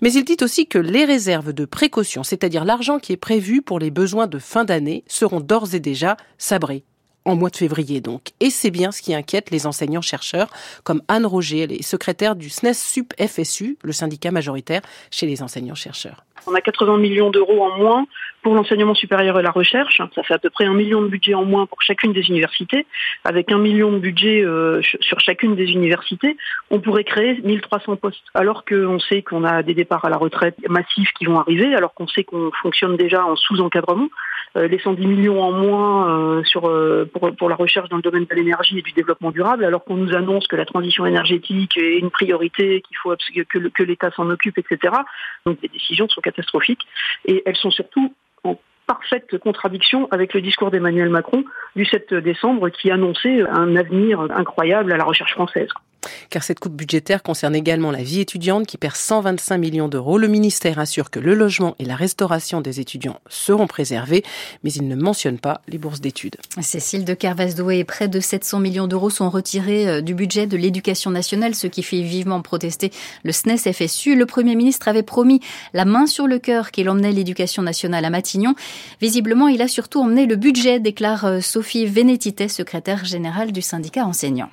Mais 0.00 0.12
il 0.12 0.24
dit 0.24 0.38
aussi 0.42 0.66
que 0.66 0.78
les 0.80 1.04
réserves 1.04 1.52
de 1.52 1.64
précaution, 1.64 2.24
c'est-à-dire 2.24 2.64
l'argent 2.64 2.98
qui 2.98 3.12
est 3.12 3.16
prévu 3.16 3.62
pour 3.62 3.78
les 3.78 3.92
besoins 3.92 4.26
de 4.26 4.40
fin 4.40 4.64
d'année, 4.64 5.04
seront 5.06 5.38
d'ores 5.38 5.76
et 5.76 5.80
déjà 5.80 6.16
sabrés 6.38 6.82
en 7.24 7.36
mois 7.36 7.50
de 7.50 7.56
février 7.56 8.00
donc. 8.00 8.28
Et 8.40 8.50
c'est 8.50 8.70
bien 8.70 8.92
ce 8.92 9.02
qui 9.02 9.14
inquiète 9.14 9.50
les 9.50 9.66
enseignants-chercheurs, 9.66 10.48
comme 10.82 11.02
Anne 11.08 11.26
Roger, 11.26 11.60
elle 11.60 11.72
est 11.72 11.82
secrétaire 11.82 12.36
du 12.36 12.50
SNES 12.50 12.74
SUP 12.74 13.12
FSU, 13.20 13.78
le 13.82 13.92
syndicat 13.92 14.30
majoritaire 14.30 14.82
chez 15.10 15.26
les 15.26 15.42
enseignants-chercheurs. 15.42 16.24
On 16.46 16.54
a 16.54 16.60
80 16.60 16.98
millions 16.98 17.30
d'euros 17.30 17.62
en 17.62 17.78
moins 17.78 18.06
pour 18.42 18.54
l'enseignement 18.54 18.94
supérieur 18.94 19.38
et 19.38 19.42
la 19.42 19.50
recherche. 19.50 20.02
Ça 20.14 20.22
fait 20.22 20.34
à 20.34 20.38
peu 20.38 20.50
près 20.50 20.66
un 20.66 20.74
million 20.74 21.00
de 21.00 21.08
budget 21.08 21.32
en 21.32 21.44
moins 21.44 21.64
pour 21.64 21.80
chacune 21.80 22.12
des 22.12 22.28
universités. 22.28 22.86
Avec 23.24 23.50
un 23.50 23.58
million 23.58 23.90
de 23.90 23.98
budget 23.98 24.44
euh, 24.44 24.82
sur 25.00 25.18
chacune 25.20 25.56
des 25.56 25.72
universités, 25.72 26.36
on 26.70 26.80
pourrait 26.80 27.04
créer 27.04 27.40
1300 27.42 27.96
postes. 27.96 28.24
Alors 28.34 28.64
qu'on 28.66 28.98
sait 28.98 29.22
qu'on 29.22 29.44
a 29.44 29.62
des 29.62 29.72
départs 29.72 30.04
à 30.04 30.10
la 30.10 30.18
retraite 30.18 30.56
massifs 30.68 31.10
qui 31.18 31.24
vont 31.24 31.40
arriver, 31.40 31.74
alors 31.74 31.94
qu'on 31.94 32.06
sait 32.06 32.24
qu'on 32.24 32.50
fonctionne 32.62 32.96
déjà 32.96 33.24
en 33.24 33.36
sous-encadrement, 33.36 34.08
euh, 34.56 34.68
les 34.68 34.78
110 34.78 35.06
millions 35.06 35.42
en 35.42 35.52
moins 35.52 36.08
euh, 36.10 36.44
sur, 36.44 36.70
pour, 37.14 37.48
la 37.48 37.56
recherche 37.56 37.88
dans 37.88 37.96
le 37.96 38.02
domaine 38.02 38.24
de 38.24 38.34
l'énergie 38.34 38.78
et 38.78 38.82
du 38.82 38.92
développement 38.92 39.30
durable, 39.30 39.64
alors 39.64 39.84
qu'on 39.84 39.96
nous 39.96 40.14
annonce 40.14 40.46
que 40.46 40.56
la 40.56 40.64
transition 40.64 41.06
énergétique 41.06 41.76
est 41.76 41.98
une 41.98 42.10
priorité, 42.10 42.82
qu'il 42.82 42.96
faut 42.96 43.14
que, 43.14 43.68
que 43.68 43.82
l'État 43.82 44.10
s'en 44.10 44.28
occupe, 44.30 44.58
etc. 44.58 44.94
Donc 45.46 45.58
les 45.62 45.68
décisions 45.68 46.08
sont 46.08 46.20
catastrophiques 46.20 46.82
et 47.24 47.42
elles 47.46 47.56
sont 47.56 47.70
surtout 47.70 48.14
en 48.42 48.58
parfaite 48.86 49.38
contradiction 49.38 50.08
avec 50.10 50.34
le 50.34 50.40
discours 50.40 50.70
d'Emmanuel 50.70 51.08
Macron 51.08 51.44
du 51.76 51.84
7 51.84 52.14
décembre 52.14 52.68
qui 52.68 52.90
annonçait 52.90 53.42
un 53.48 53.76
avenir 53.76 54.20
incroyable 54.20 54.92
à 54.92 54.96
la 54.96 55.04
recherche 55.04 55.32
française 55.32 55.68
car 56.30 56.42
cette 56.42 56.60
coupe 56.60 56.74
budgétaire 56.74 57.22
concerne 57.22 57.54
également 57.54 57.90
la 57.90 58.02
vie 58.02 58.20
étudiante 58.20 58.66
qui 58.66 58.76
perd 58.76 58.96
125 58.96 59.58
millions 59.58 59.88
d'euros. 59.88 60.18
Le 60.18 60.28
ministère 60.28 60.78
assure 60.78 61.10
que 61.10 61.20
le 61.20 61.34
logement 61.34 61.74
et 61.78 61.84
la 61.84 61.96
restauration 61.96 62.60
des 62.60 62.80
étudiants 62.80 63.20
seront 63.28 63.66
préservés, 63.66 64.22
mais 64.62 64.72
il 64.72 64.88
ne 64.88 64.96
mentionne 64.96 65.38
pas 65.38 65.60
les 65.68 65.78
bourses 65.78 66.00
d'études. 66.00 66.36
Cécile 66.60 67.04
de 67.04 67.14
Carvasdoué, 67.14 67.84
près 67.84 68.08
de 68.08 68.20
700 68.20 68.60
millions 68.60 68.86
d'euros 68.86 69.10
sont 69.10 69.30
retirés 69.30 69.88
euh, 69.88 70.00
du 70.00 70.14
budget 70.14 70.46
de 70.46 70.56
l'éducation 70.56 71.10
nationale, 71.10 71.54
ce 71.54 71.66
qui 71.66 71.82
fait 71.82 72.02
vivement 72.02 72.42
protester 72.42 72.90
le 73.22 73.32
SNES 73.32 73.72
FSU. 73.72 74.16
Le 74.16 74.26
Premier 74.26 74.54
ministre 74.54 74.88
avait 74.88 75.02
promis 75.02 75.40
la 75.72 75.84
main 75.84 76.06
sur 76.06 76.26
le 76.26 76.38
cœur 76.38 76.70
qu'il 76.70 76.88
emmenait 76.88 77.12
l'éducation 77.12 77.62
nationale 77.62 78.04
à 78.04 78.10
Matignon. 78.10 78.54
Visiblement, 79.00 79.48
il 79.48 79.62
a 79.62 79.68
surtout 79.68 80.00
emmené 80.00 80.26
le 80.26 80.36
budget, 80.36 80.80
déclare 80.80 81.24
euh, 81.24 81.40
Sophie 81.40 81.86
Vénétité, 81.86 82.48
secrétaire 82.48 83.04
générale 83.04 83.52
du 83.52 83.62
syndicat 83.62 84.04
enseignant. 84.04 84.50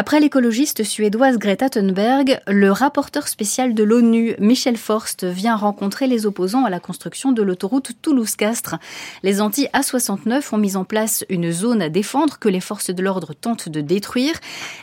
Après 0.00 0.20
l'écologiste 0.20 0.84
suédoise 0.84 1.38
Greta 1.38 1.68
Thunberg, 1.68 2.40
le 2.46 2.70
rapporteur 2.70 3.26
spécial 3.26 3.74
de 3.74 3.82
l'ONU, 3.82 4.36
Michel 4.38 4.76
Forst, 4.76 5.24
vient 5.24 5.56
rencontrer 5.56 6.06
les 6.06 6.24
opposants 6.24 6.64
à 6.64 6.70
la 6.70 6.78
construction 6.78 7.32
de 7.32 7.42
l'autoroute 7.42 7.90
Toulouse-Castres. 8.00 8.76
Les 9.24 9.40
anti-A69 9.40 10.54
ont 10.54 10.58
mis 10.58 10.76
en 10.76 10.84
place 10.84 11.24
une 11.28 11.50
zone 11.50 11.82
à 11.82 11.88
défendre 11.88 12.38
que 12.38 12.48
les 12.48 12.60
forces 12.60 12.90
de 12.90 13.02
l'ordre 13.02 13.34
tentent 13.34 13.68
de 13.68 13.80
détruire. 13.80 14.34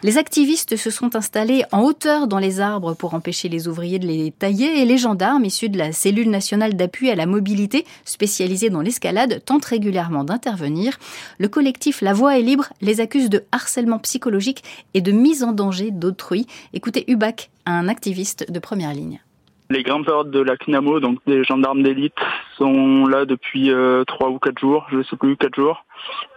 Les 0.04 0.18
activistes 0.18 0.76
se 0.76 0.90
sont 0.90 1.16
installés 1.16 1.64
en 1.72 1.84
hauteur 1.84 2.28
dans 2.28 2.40
les 2.40 2.60
arbres 2.60 2.94
pour 2.94 3.14
empêcher 3.14 3.48
les 3.48 3.70
ouvriers 3.70 4.00
de 4.00 4.08
les 4.08 4.32
tailler 4.32 4.82
et 4.82 4.86
les 4.86 4.98
gendarmes 4.98 5.46
issus 5.46 5.70
de 5.70 5.78
la 5.78 5.94
cellule 5.94 6.30
nationale 6.30 6.74
d'appui 6.74 7.10
à 7.10 7.16
la 7.16 7.26
mobilité 7.26 7.86
spécialisée 8.04 8.70
dans 8.70 8.82
l'escalade 8.82 9.42
tentent 9.46 9.64
régulièrement 9.64 10.26
d'intervenir. 10.26 11.00
Le 11.40 11.48
collectif 11.48 12.02
La 12.02 12.12
Voix 12.12 12.38
est 12.38 12.42
libre 12.42 12.68
les 12.82 13.00
accuse 13.00 13.30
de 13.30 13.46
harcèlement 13.54 14.00
psychologique 14.00 14.62
et 14.94 15.05
de 15.06 15.12
mise 15.12 15.44
en 15.44 15.54
danger 15.54 15.92
d'autrui. 15.92 16.48
Écoutez 16.74 17.06
Ubac, 17.08 17.52
un 17.68 17.88
activiste 17.88 18.52
de 18.52 18.60
première 18.60 18.92
ligne. 18.92 19.22
Les 19.70 19.84
grimpeurs 19.84 20.26
de 20.26 20.40
la 20.40 20.58
CNAMO, 20.58 21.00
donc 21.00 21.20
des 21.28 21.44
gendarmes 21.44 21.84
d'élite, 21.84 22.18
sont 22.58 23.06
là 23.06 23.26
depuis 23.26 23.72
euh, 23.72 24.04
trois 24.04 24.30
ou 24.30 24.40
quatre 24.40 24.60
jours, 24.60 24.86
je 24.92 24.98
ne 24.98 25.04
sais 25.04 25.16
plus, 25.16 25.38
quatre 25.38 25.56
jours. 25.56 25.86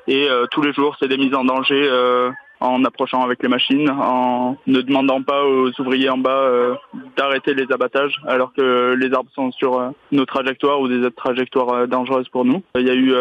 Et 0.07 0.29
euh, 0.29 0.47
tous 0.51 0.63
les 0.63 0.73
jours, 0.73 0.97
c'est 0.99 1.09
des 1.09 1.17
mises 1.17 1.35
en 1.35 1.45
danger 1.45 1.83
euh, 1.91 2.31
en 2.61 2.85
approchant 2.85 3.23
avec 3.23 3.43
les 3.43 3.49
machines, 3.49 3.89
en 3.91 4.57
ne 4.67 4.81
demandant 4.81 5.23
pas 5.23 5.45
aux 5.45 5.71
ouvriers 5.81 6.11
en 6.11 6.19
bas 6.19 6.77
d'arrêter 7.17 7.55
les 7.55 7.71
abattages, 7.73 8.21
alors 8.27 8.53
que 8.53 8.97
les 8.99 9.13
arbres 9.15 9.31
sont 9.35 9.53
sur 9.53 9.93
nos 10.11 10.25
trajectoires 10.25 10.81
ou 10.81 10.89
des 10.89 11.09
trajectoires 11.13 11.87
dangereuses 11.87 12.29
pour 12.29 12.45
nous. 12.45 12.63
Il 12.75 12.87
y 12.87 12.91
a 12.91 12.97
eu 12.97 13.15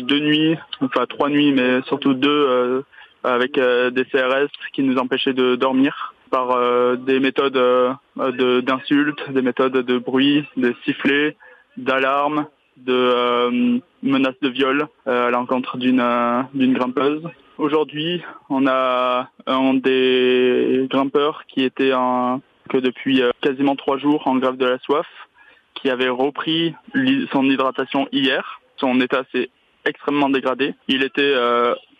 deux 0.00 0.18
nuits, 0.18 0.56
enfin 0.82 1.06
trois 1.08 1.28
nuits, 1.28 1.52
mais 1.52 1.82
surtout 1.82 2.14
deux 2.14 2.82
avec 3.24 3.58
euh, 3.58 3.90
des 3.90 4.04
CRS 4.04 4.50
qui 4.72 4.82
nous 4.82 4.98
empêchaient 4.98 5.32
de 5.32 5.56
dormir 5.56 6.14
par 6.30 6.52
euh, 6.52 6.96
des 6.96 7.20
méthodes 7.20 7.56
euh, 7.56 7.92
d'insultes, 8.62 9.30
des 9.30 9.42
méthodes 9.42 9.72
de 9.72 9.98
bruit, 9.98 10.44
de 10.56 10.74
sifflets, 10.84 11.36
d'alarmes, 11.76 12.46
de 12.76 13.80
menaces 14.02 14.40
de 14.40 14.48
viol 14.48 14.86
à 15.04 15.30
l'encontre 15.30 15.76
d'une 15.76 16.02
d'une 16.54 16.72
grimpeuse. 16.72 17.22
Aujourd'hui, 17.58 18.22
on 18.48 18.66
a 18.66 19.28
un 19.46 19.74
des 19.74 20.86
grimpeurs 20.88 21.44
qui 21.46 21.62
était 21.62 21.92
en, 21.92 22.40
que 22.70 22.78
depuis 22.78 23.22
quasiment 23.42 23.76
trois 23.76 23.98
jours 23.98 24.26
en 24.26 24.36
grève 24.36 24.56
de 24.56 24.64
la 24.64 24.78
soif, 24.78 25.06
qui 25.74 25.90
avait 25.90 26.08
repris 26.08 26.74
son 27.32 27.44
hydratation 27.44 28.08
hier. 28.12 28.60
Son 28.78 28.98
état 29.00 29.24
s'est 29.30 29.50
extrêmement 29.84 30.28
dégradé. 30.28 30.74
Il 30.88 31.02
était 31.02 31.34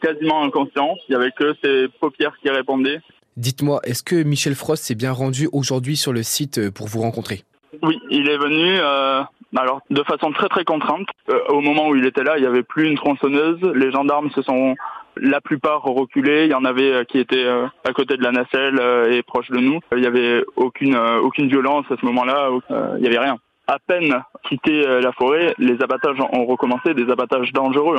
quasiment 0.00 0.42
inconscient. 0.42 0.96
Il 1.08 1.16
n'y 1.16 1.22
avait 1.22 1.32
que 1.32 1.54
ses 1.62 1.88
paupières 2.00 2.36
qui 2.42 2.50
répondaient. 2.50 3.00
Dites-moi, 3.36 3.80
est-ce 3.84 4.02
que 4.02 4.22
Michel 4.22 4.54
Frost 4.54 4.84
s'est 4.84 4.94
bien 4.94 5.12
rendu 5.12 5.48
aujourd'hui 5.52 5.96
sur 5.96 6.12
le 6.12 6.22
site 6.22 6.58
euh, 6.58 6.70
pour 6.70 6.88
vous 6.88 7.00
rencontrer? 7.00 7.44
Oui, 7.82 7.98
il 8.10 8.28
est 8.28 8.36
venu. 8.36 8.76
Euh, 8.78 9.22
alors 9.56 9.80
de 9.90 10.02
façon 10.02 10.32
très 10.32 10.48
très 10.48 10.64
contrainte. 10.64 11.06
Euh, 11.30 11.38
au 11.48 11.60
moment 11.60 11.88
où 11.88 11.96
il 11.96 12.04
était 12.04 12.24
là, 12.24 12.36
il 12.36 12.42
n'y 12.42 12.46
avait 12.46 12.62
plus 12.62 12.88
une 12.88 12.96
tronçonneuse. 12.96 13.58
Les 13.74 13.90
gendarmes 13.92 14.30
se 14.32 14.42
sont 14.42 14.74
la 15.16 15.40
plupart 15.40 15.82
reculés. 15.82 16.44
Il 16.44 16.50
y 16.50 16.54
en 16.54 16.64
avait 16.64 17.04
qui 17.06 17.18
étaient 17.18 17.46
à 17.48 17.92
côté 17.92 18.16
de 18.16 18.22
la 18.22 18.30
nacelle 18.30 18.80
et 19.10 19.22
proche 19.22 19.50
de 19.50 19.58
nous. 19.58 19.80
Il 19.92 20.00
n'y 20.00 20.06
avait 20.06 20.44
aucune 20.56 20.96
aucune 20.96 21.48
violence 21.48 21.84
à 21.90 21.96
ce 22.00 22.06
moment-là. 22.06 22.48
Il 22.96 23.02
n'y 23.02 23.08
avait 23.08 23.18
rien. 23.18 23.38
À 23.70 23.78
peine 23.78 24.12
quitté 24.48 24.82
la 25.00 25.12
forêt, 25.12 25.54
les 25.58 25.80
abattages 25.80 26.18
ont 26.32 26.44
recommencé, 26.44 26.92
des 26.92 27.08
abattages 27.10 27.52
dangereux. 27.52 27.96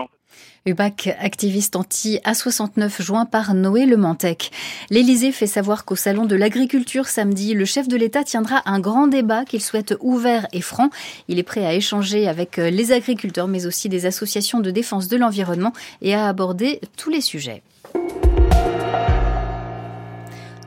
UBAC, 0.66 1.16
activiste 1.20 1.78
anti-A69 1.78 3.02
joint 3.02 3.26
par 3.26 3.54
Noé 3.54 3.86
Le 3.86 3.96
Mantec. 3.96 4.52
L'Élysée 4.90 5.32
fait 5.32 5.48
savoir 5.48 5.86
qu'au 5.86 5.96
Salon 5.96 6.26
de 6.26 6.36
l'Agriculture 6.36 7.08
samedi, 7.08 7.54
le 7.54 7.64
chef 7.64 7.88
de 7.88 7.96
l'État 7.96 8.24
tiendra 8.26 8.62
un 8.66 8.82
grand 8.82 9.08
débat 9.08 9.46
qu'il 9.46 9.62
souhaite 9.62 9.96
ouvert 10.02 10.46
et 10.52 10.62
franc. 10.62 10.90
Il 11.30 11.40
est 11.40 11.44
prêt 11.44 11.66
à 11.66 11.74
échanger 11.74 12.28
avec 12.28 12.58
les 12.58 12.92
agriculteurs 12.92 13.48
mais 13.48 13.66
aussi 13.66 13.88
des 13.88 14.06
associations 14.06 14.60
de 14.60 14.72
défense 14.72 15.08
de 15.08 15.16
l'environnement 15.16 15.72
et 16.02 16.14
à 16.14 16.28
aborder 16.28 16.82
tous 16.98 17.10
les 17.10 17.22
sujets. 17.22 17.64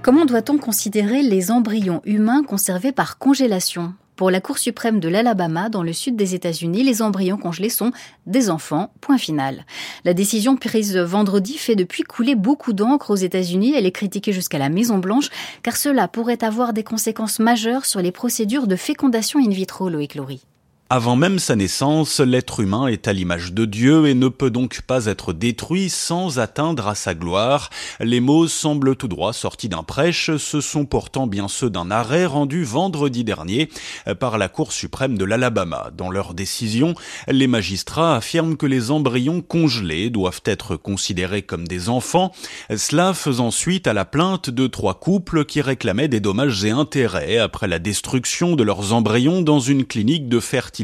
Comment 0.03 0.25
doit-on 0.25 0.57
considérer 0.57 1.23
les 1.23 1.51
embryons 1.51 2.01
humains 2.05 2.43
conservés 2.43 2.93
par 2.93 3.19
congélation? 3.19 3.95
Pour 4.17 4.31
la 4.31 4.41
Cour 4.41 4.59
suprême 4.59 5.01
de 5.01 5.09
l'Alabama, 5.09 5.69
dans 5.69 5.83
le 5.83 5.93
sud 5.93 6.15
des 6.15 6.35
États-Unis, 6.35 6.85
les 6.85 7.03
embryons 7.03 7.37
congelés 7.37 7.69
sont 7.69 7.91
des 8.27 8.49
enfants. 8.49 8.93
Point 9.01 9.19
final. 9.19 9.67
La 10.05 10.15
décision 10.15 10.57
prise 10.57 10.97
vendredi 10.97 11.59
fait 11.59 11.75
depuis 11.75 12.05
couler 12.05 12.35
beaucoup 12.35 12.73
d'encre 12.73 13.11
aux 13.11 13.17
États-Unis. 13.17 13.75
Elle 13.77 13.87
est 13.87 13.93
critiquée 13.93 14.33
jusqu'à 14.33 14.59
la 14.59 14.69
Maison-Blanche, 14.69 15.31
car 15.63 15.77
cela 15.77 16.07
pourrait 16.07 16.45
avoir 16.45 16.73
des 16.73 16.85
conséquences 16.85 17.41
majeures 17.41 17.85
sur 17.85 18.01
les 18.01 18.13
procédures 18.13 18.67
de 18.67 18.77
fécondation 18.77 19.41
in 19.41 19.51
vitro, 19.51 19.89
Loïc 19.89 20.15
Laurie. 20.15 20.43
Avant 20.97 21.17
même 21.17 21.41
sa 21.41 21.57
naissance, 21.57 22.21
l'être 22.21 22.61
humain 22.61 22.87
est 22.87 23.09
à 23.09 23.13
l'image 23.13 23.53
de 23.53 23.65
Dieu 23.65 24.07
et 24.07 24.15
ne 24.15 24.29
peut 24.29 24.53
donc 24.53 24.83
pas 24.83 25.07
être 25.07 25.33
détruit 25.33 25.91
sans 25.91 26.39
atteindre 26.39 26.87
à 26.87 26.95
sa 26.95 27.15
gloire. 27.15 27.71
Les 27.99 28.21
mots 28.21 28.47
semblent 28.47 28.95
tout 28.95 29.09
droit 29.09 29.33
sortis 29.33 29.69
d'un 29.69 29.83
prêche, 29.83 30.37
ce 30.37 30.61
sont 30.61 30.85
pourtant 30.85 31.27
bien 31.27 31.49
ceux 31.49 31.69
d'un 31.69 31.91
arrêt 31.91 32.27
rendu 32.27 32.63
vendredi 32.63 33.25
dernier 33.25 33.71
par 34.21 34.39
la 34.39 34.49
Cour 34.49 34.71
suprême 34.71 35.19
de 35.19 35.25
l'Alabama. 35.25 35.91
Dans 35.99 36.11
leur 36.11 36.33
décision, 36.33 36.95
les 37.27 37.49
magistrats 37.49 38.15
affirment 38.15 38.57
que 38.57 38.67
les 38.67 38.93
embryons 38.93 39.41
congelés 39.41 40.11
doivent 40.11 40.43
être 40.45 40.77
considérés 40.77 41.43
comme 41.43 41.67
des 41.67 41.89
enfants, 41.89 42.31
cela 42.71 43.15
faisant 43.15 43.51
suite 43.51 43.89
à 43.89 43.95
la 43.95 44.05
plainte 44.05 44.49
de 44.49 44.69
trois 44.69 44.95
couples 44.95 45.45
qui 45.45 45.61
réclamaient 45.61 46.07
des 46.07 46.21
dommages 46.21 46.65
et 46.65 46.71
intérêts 46.71 47.39
après 47.39 47.67
la 47.67 47.81
destruction 47.81 48.55
de 48.55 48.63
leurs 48.63 48.93
embryons 48.93 49.43
dans 49.43 49.59
une 49.59 49.85
clinique 49.85 50.29
de 50.29 50.39
fertilité 50.39 50.84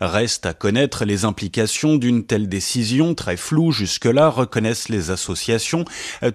Reste 0.00 0.46
à 0.46 0.54
connaître 0.54 1.04
les 1.04 1.24
implications 1.24 1.96
d'une 1.96 2.24
telle 2.24 2.48
décision 2.48 3.14
très 3.14 3.36
floue 3.36 3.72
jusque-là, 3.72 4.28
reconnaissent 4.28 4.88
les 4.88 5.10
associations, 5.10 5.84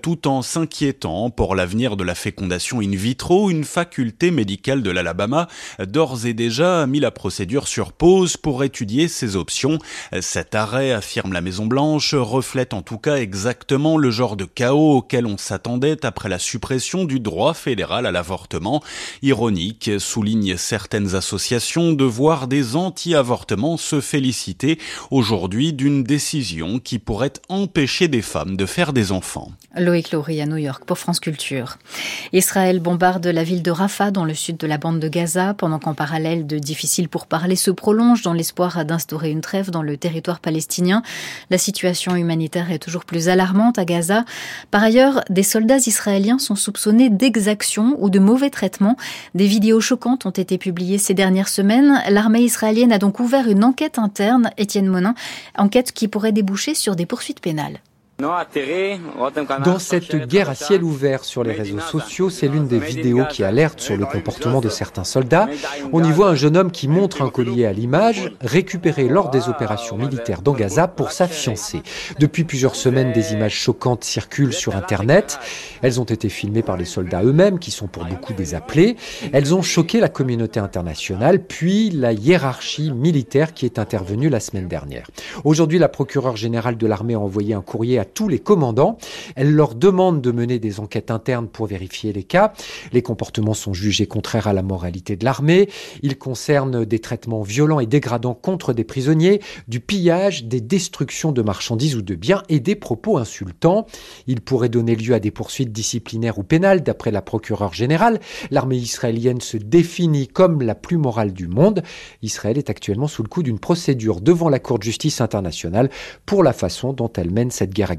tout 0.01 0.27
en 0.27 0.41
s'inquiétant 0.41 1.29
pour 1.29 1.55
l'avenir 1.55 1.97
de 1.97 2.03
la 2.03 2.15
fécondation 2.15 2.79
in 2.79 2.95
vitro. 2.95 3.49
Une 3.49 3.63
faculté 3.63 4.31
médicale 4.31 4.81
de 4.81 4.91
l'Alabama 4.91 5.47
d'ores 5.79 6.25
et 6.25 6.33
déjà 6.33 6.81
a 6.81 6.87
mis 6.87 6.99
la 6.99 7.11
procédure 7.11 7.67
sur 7.67 7.91
pause 7.91 8.37
pour 8.37 8.63
étudier 8.63 9.07
ses 9.07 9.35
options. 9.35 9.79
Cet 10.21 10.55
arrêt, 10.55 10.91
affirme 10.91 11.33
la 11.33 11.41
Maison-Blanche, 11.41 12.13
reflète 12.13 12.73
en 12.73 12.81
tout 12.81 12.97
cas 12.97 13.17
exactement 13.17 13.97
le 13.97 14.11
genre 14.11 14.35
de 14.35 14.45
chaos 14.45 14.97
auquel 14.97 15.25
on 15.25 15.37
s'attendait 15.37 16.05
après 16.05 16.29
la 16.29 16.39
suppression 16.39 17.05
du 17.05 17.19
droit 17.19 17.53
fédéral 17.53 18.05
à 18.05 18.11
l'avortement. 18.11 18.81
Ironique, 19.21 19.91
soulignent 19.99 20.57
certaines 20.57 21.15
associations, 21.15 21.93
de 21.93 22.03
voir 22.03 22.47
des 22.47 22.64
anti-avortements 22.73 23.77
se 23.77 24.01
féliciter 24.01 24.79
aujourd'hui 25.11 25.73
d'une 25.73 26.03
décision 26.03 26.79
qui 26.79 26.99
pourrait 26.99 27.33
empêcher 27.49 28.07
des 28.07 28.21
femmes 28.21 28.57
de 28.57 28.65
faire 28.65 28.93
des 28.93 29.11
enfants. 29.11 29.51
Loïc 29.77 30.11
Laurie 30.11 30.41
à 30.41 30.45
New 30.45 30.57
York 30.57 30.83
pour 30.85 30.97
France 30.97 31.19
Culture. 31.19 31.77
Israël 32.33 32.79
bombarde 32.79 33.27
la 33.27 33.43
ville 33.43 33.61
de 33.61 33.71
Rafah 33.71 34.11
dans 34.11 34.25
le 34.25 34.33
sud 34.33 34.57
de 34.57 34.67
la 34.67 34.77
bande 34.77 34.99
de 34.99 35.07
Gaza 35.07 35.53
pendant 35.53 35.79
qu'en 35.79 35.93
parallèle 35.93 36.47
de 36.47 36.57
difficiles 36.57 37.09
pourparlers 37.09 37.55
se 37.55 37.71
prolongent 37.71 38.23
dans 38.23 38.33
l'espoir 38.33 38.85
d'instaurer 38.85 39.31
une 39.31 39.41
trêve 39.41 39.71
dans 39.71 39.81
le 39.81 39.97
territoire 39.97 40.39
palestinien. 40.39 41.03
La 41.49 41.57
situation 41.57 42.15
humanitaire 42.15 42.71
est 42.71 42.79
toujours 42.79 43.05
plus 43.05 43.29
alarmante 43.29 43.77
à 43.77 43.85
Gaza. 43.85 44.25
Par 44.71 44.83
ailleurs, 44.83 45.21
des 45.29 45.43
soldats 45.43 45.77
israéliens 45.77 46.39
sont 46.39 46.55
soupçonnés 46.55 47.09
d'exactions 47.09 47.97
ou 47.99 48.09
de 48.09 48.19
mauvais 48.19 48.49
traitements. 48.49 48.95
Des 49.33 49.47
vidéos 49.47 49.81
choquantes 49.81 50.25
ont 50.25 50.31
été 50.31 50.57
publiées 50.57 50.97
ces 50.97 51.13
dernières 51.13 51.49
semaines. 51.49 52.01
L'armée 52.09 52.41
israélienne 52.55 52.93
a 52.93 52.99
donc 52.99 53.19
ouvert 53.19 53.49
une 53.49 53.65
enquête 53.65 53.99
interne, 53.99 54.49
Étienne 54.57 54.87
Monin, 54.87 55.13
enquête 55.57 55.91
qui 55.91 56.07
pourrait 56.07 56.31
déboucher 56.31 56.73
sur 56.73 56.95
des 56.95 57.05
poursuites 57.05 57.41
pénales. 57.41 57.79
Dans 58.17 59.77
cette 59.77 60.15
guerre 60.27 60.49
à 60.49 60.55
ciel 60.55 60.85
ouvert 60.85 61.25
sur 61.25 61.43
les 61.43 61.51
réseaux 61.51 61.81
sociaux, 61.81 62.29
c'est 62.29 62.47
l'une 62.47 62.65
des 62.65 62.79
vidéos 62.79 63.25
qui 63.29 63.43
alerte 63.43 63.81
sur 63.81 63.97
le 63.97 64.05
comportement 64.05 64.61
de 64.61 64.69
certains 64.69 65.03
soldats. 65.03 65.49
On 65.91 66.01
y 66.01 66.11
voit 66.13 66.29
un 66.29 66.35
jeune 66.35 66.55
homme 66.55 66.71
qui 66.71 66.87
montre 66.87 67.21
un 67.23 67.29
collier 67.29 67.65
à 67.65 67.73
l'image, 67.73 68.31
récupéré 68.39 69.09
lors 69.09 69.31
des 69.31 69.49
opérations 69.49 69.97
militaires 69.97 70.41
dans 70.41 70.53
Gaza 70.53 70.87
pour 70.87 71.11
sa 71.11 71.27
fiancée. 71.27 71.81
Depuis 72.17 72.45
plusieurs 72.45 72.77
semaines, 72.77 73.11
des 73.11 73.33
images 73.33 73.55
choquantes 73.55 74.05
circulent 74.05 74.53
sur 74.53 74.77
Internet. 74.77 75.37
Elles 75.81 75.99
ont 75.99 76.05
été 76.05 76.29
filmées 76.29 76.63
par 76.63 76.77
les 76.77 76.85
soldats 76.85 77.21
eux-mêmes, 77.21 77.59
qui 77.59 77.71
sont 77.71 77.87
pour 77.87 78.05
beaucoup 78.05 78.31
des 78.31 78.55
appelés. 78.55 78.95
Elles 79.33 79.53
ont 79.53 79.61
choqué 79.61 79.99
la 79.99 80.09
communauté 80.09 80.61
internationale, 80.61 81.43
puis 81.43 81.89
la 81.89 82.13
hiérarchie 82.13 82.93
militaire 82.93 83.53
qui 83.53 83.65
est 83.65 83.77
intervenue 83.77 84.29
la 84.29 84.39
semaine 84.39 84.69
dernière. 84.69 85.07
Aujourd'hui, 85.43 85.79
la 85.79 85.89
procureure 85.89 86.37
générale 86.37 86.77
de 86.77 86.87
l'armée 86.87 87.15
a 87.15 87.19
envoyé 87.19 87.53
un 87.53 87.61
courrier 87.61 87.99
à 87.99 88.04
tous 88.05 88.27
les 88.27 88.39
commandants. 88.39 88.97
Elle 89.35 89.53
leur 89.53 89.75
demande 89.75 90.21
de 90.21 90.31
mener 90.31 90.59
des 90.59 90.79
enquêtes 90.79 91.11
internes 91.11 91.47
pour 91.47 91.67
vérifier 91.67 92.13
les 92.13 92.23
cas. 92.23 92.53
Les 92.93 93.01
comportements 93.01 93.53
sont 93.53 93.73
jugés 93.73 94.07
contraires 94.07 94.47
à 94.47 94.53
la 94.53 94.61
moralité 94.63 95.15
de 95.15 95.25
l'armée. 95.25 95.69
Ils 96.01 96.17
concernent 96.17 96.85
des 96.85 96.99
traitements 96.99 97.41
violents 97.41 97.79
et 97.79 97.85
dégradants 97.85 98.33
contre 98.33 98.73
des 98.73 98.83
prisonniers, 98.83 99.41
du 99.67 99.79
pillage, 99.79 100.45
des 100.45 100.61
destructions 100.61 101.31
de 101.31 101.41
marchandises 101.41 101.95
ou 101.95 102.01
de 102.01 102.15
biens 102.15 102.43
et 102.49 102.59
des 102.59 102.75
propos 102.75 103.17
insultants. 103.17 103.85
Ils 104.27 104.41
pourraient 104.41 104.69
donner 104.69 104.95
lieu 104.95 105.13
à 105.13 105.19
des 105.19 105.31
poursuites 105.31 105.71
disciplinaires 105.71 106.39
ou 106.39 106.43
pénales, 106.43 106.83
d'après 106.83 107.11
la 107.11 107.21
procureure 107.21 107.73
générale. 107.73 108.19
L'armée 108.51 108.77
israélienne 108.77 109.41
se 109.41 109.57
définit 109.57 110.27
comme 110.27 110.61
la 110.61 110.75
plus 110.75 110.97
morale 110.97 111.33
du 111.33 111.47
monde. 111.47 111.83
Israël 112.21 112.57
est 112.57 112.69
actuellement 112.69 113.07
sous 113.07 113.23
le 113.23 113.29
coup 113.29 113.43
d'une 113.43 113.59
procédure 113.59 114.21
devant 114.21 114.49
la 114.49 114.59
Cour 114.59 114.79
de 114.79 114.83
justice 114.83 115.21
internationale 115.21 115.89
pour 116.25 116.43
la 116.43 116.53
façon 116.53 116.93
dont 116.93 117.11
elle 117.15 117.31
mène 117.31 117.51
cette 117.51 117.73
guerre 117.73 117.91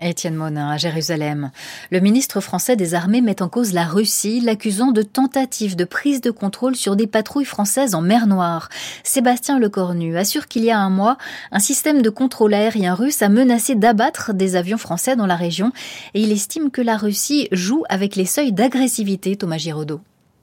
Étienne 0.00 0.34
Monin 0.34 0.70
à 0.70 0.76
Jérusalem. 0.76 1.50
Le 1.90 2.00
ministre 2.00 2.40
français 2.40 2.76
des 2.76 2.94
Armées 2.94 3.20
met 3.20 3.42
en 3.42 3.48
cause 3.48 3.72
la 3.72 3.84
Russie, 3.84 4.40
l'accusant 4.40 4.92
de 4.92 5.02
tentative 5.02 5.74
de 5.74 5.84
prise 5.84 6.20
de 6.20 6.30
contrôle 6.30 6.76
sur 6.76 6.94
des 6.94 7.06
patrouilles 7.06 7.44
françaises 7.44 7.94
en 7.94 8.00
mer 8.00 8.26
Noire. 8.26 8.68
Sébastien 9.02 9.58
Lecornu 9.58 10.16
assure 10.16 10.46
qu'il 10.46 10.64
y 10.64 10.70
a 10.70 10.78
un 10.78 10.90
mois, 10.90 11.18
un 11.50 11.58
système 11.58 12.02
de 12.02 12.10
contrôle 12.10 12.54
aérien 12.54 12.94
russe 12.94 13.22
a 13.22 13.28
menacé 13.28 13.74
d'abattre 13.74 14.34
des 14.34 14.54
avions 14.54 14.78
français 14.78 15.16
dans 15.16 15.26
la 15.26 15.36
région 15.36 15.72
et 16.14 16.22
il 16.22 16.30
estime 16.30 16.70
que 16.70 16.82
la 16.82 16.96
Russie 16.96 17.48
joue 17.50 17.84
avec 17.88 18.14
les 18.14 18.26
seuils 18.26 18.52
d'agressivité, 18.52 19.36
Thomas 19.36 19.58
Giraudot. 19.58 20.00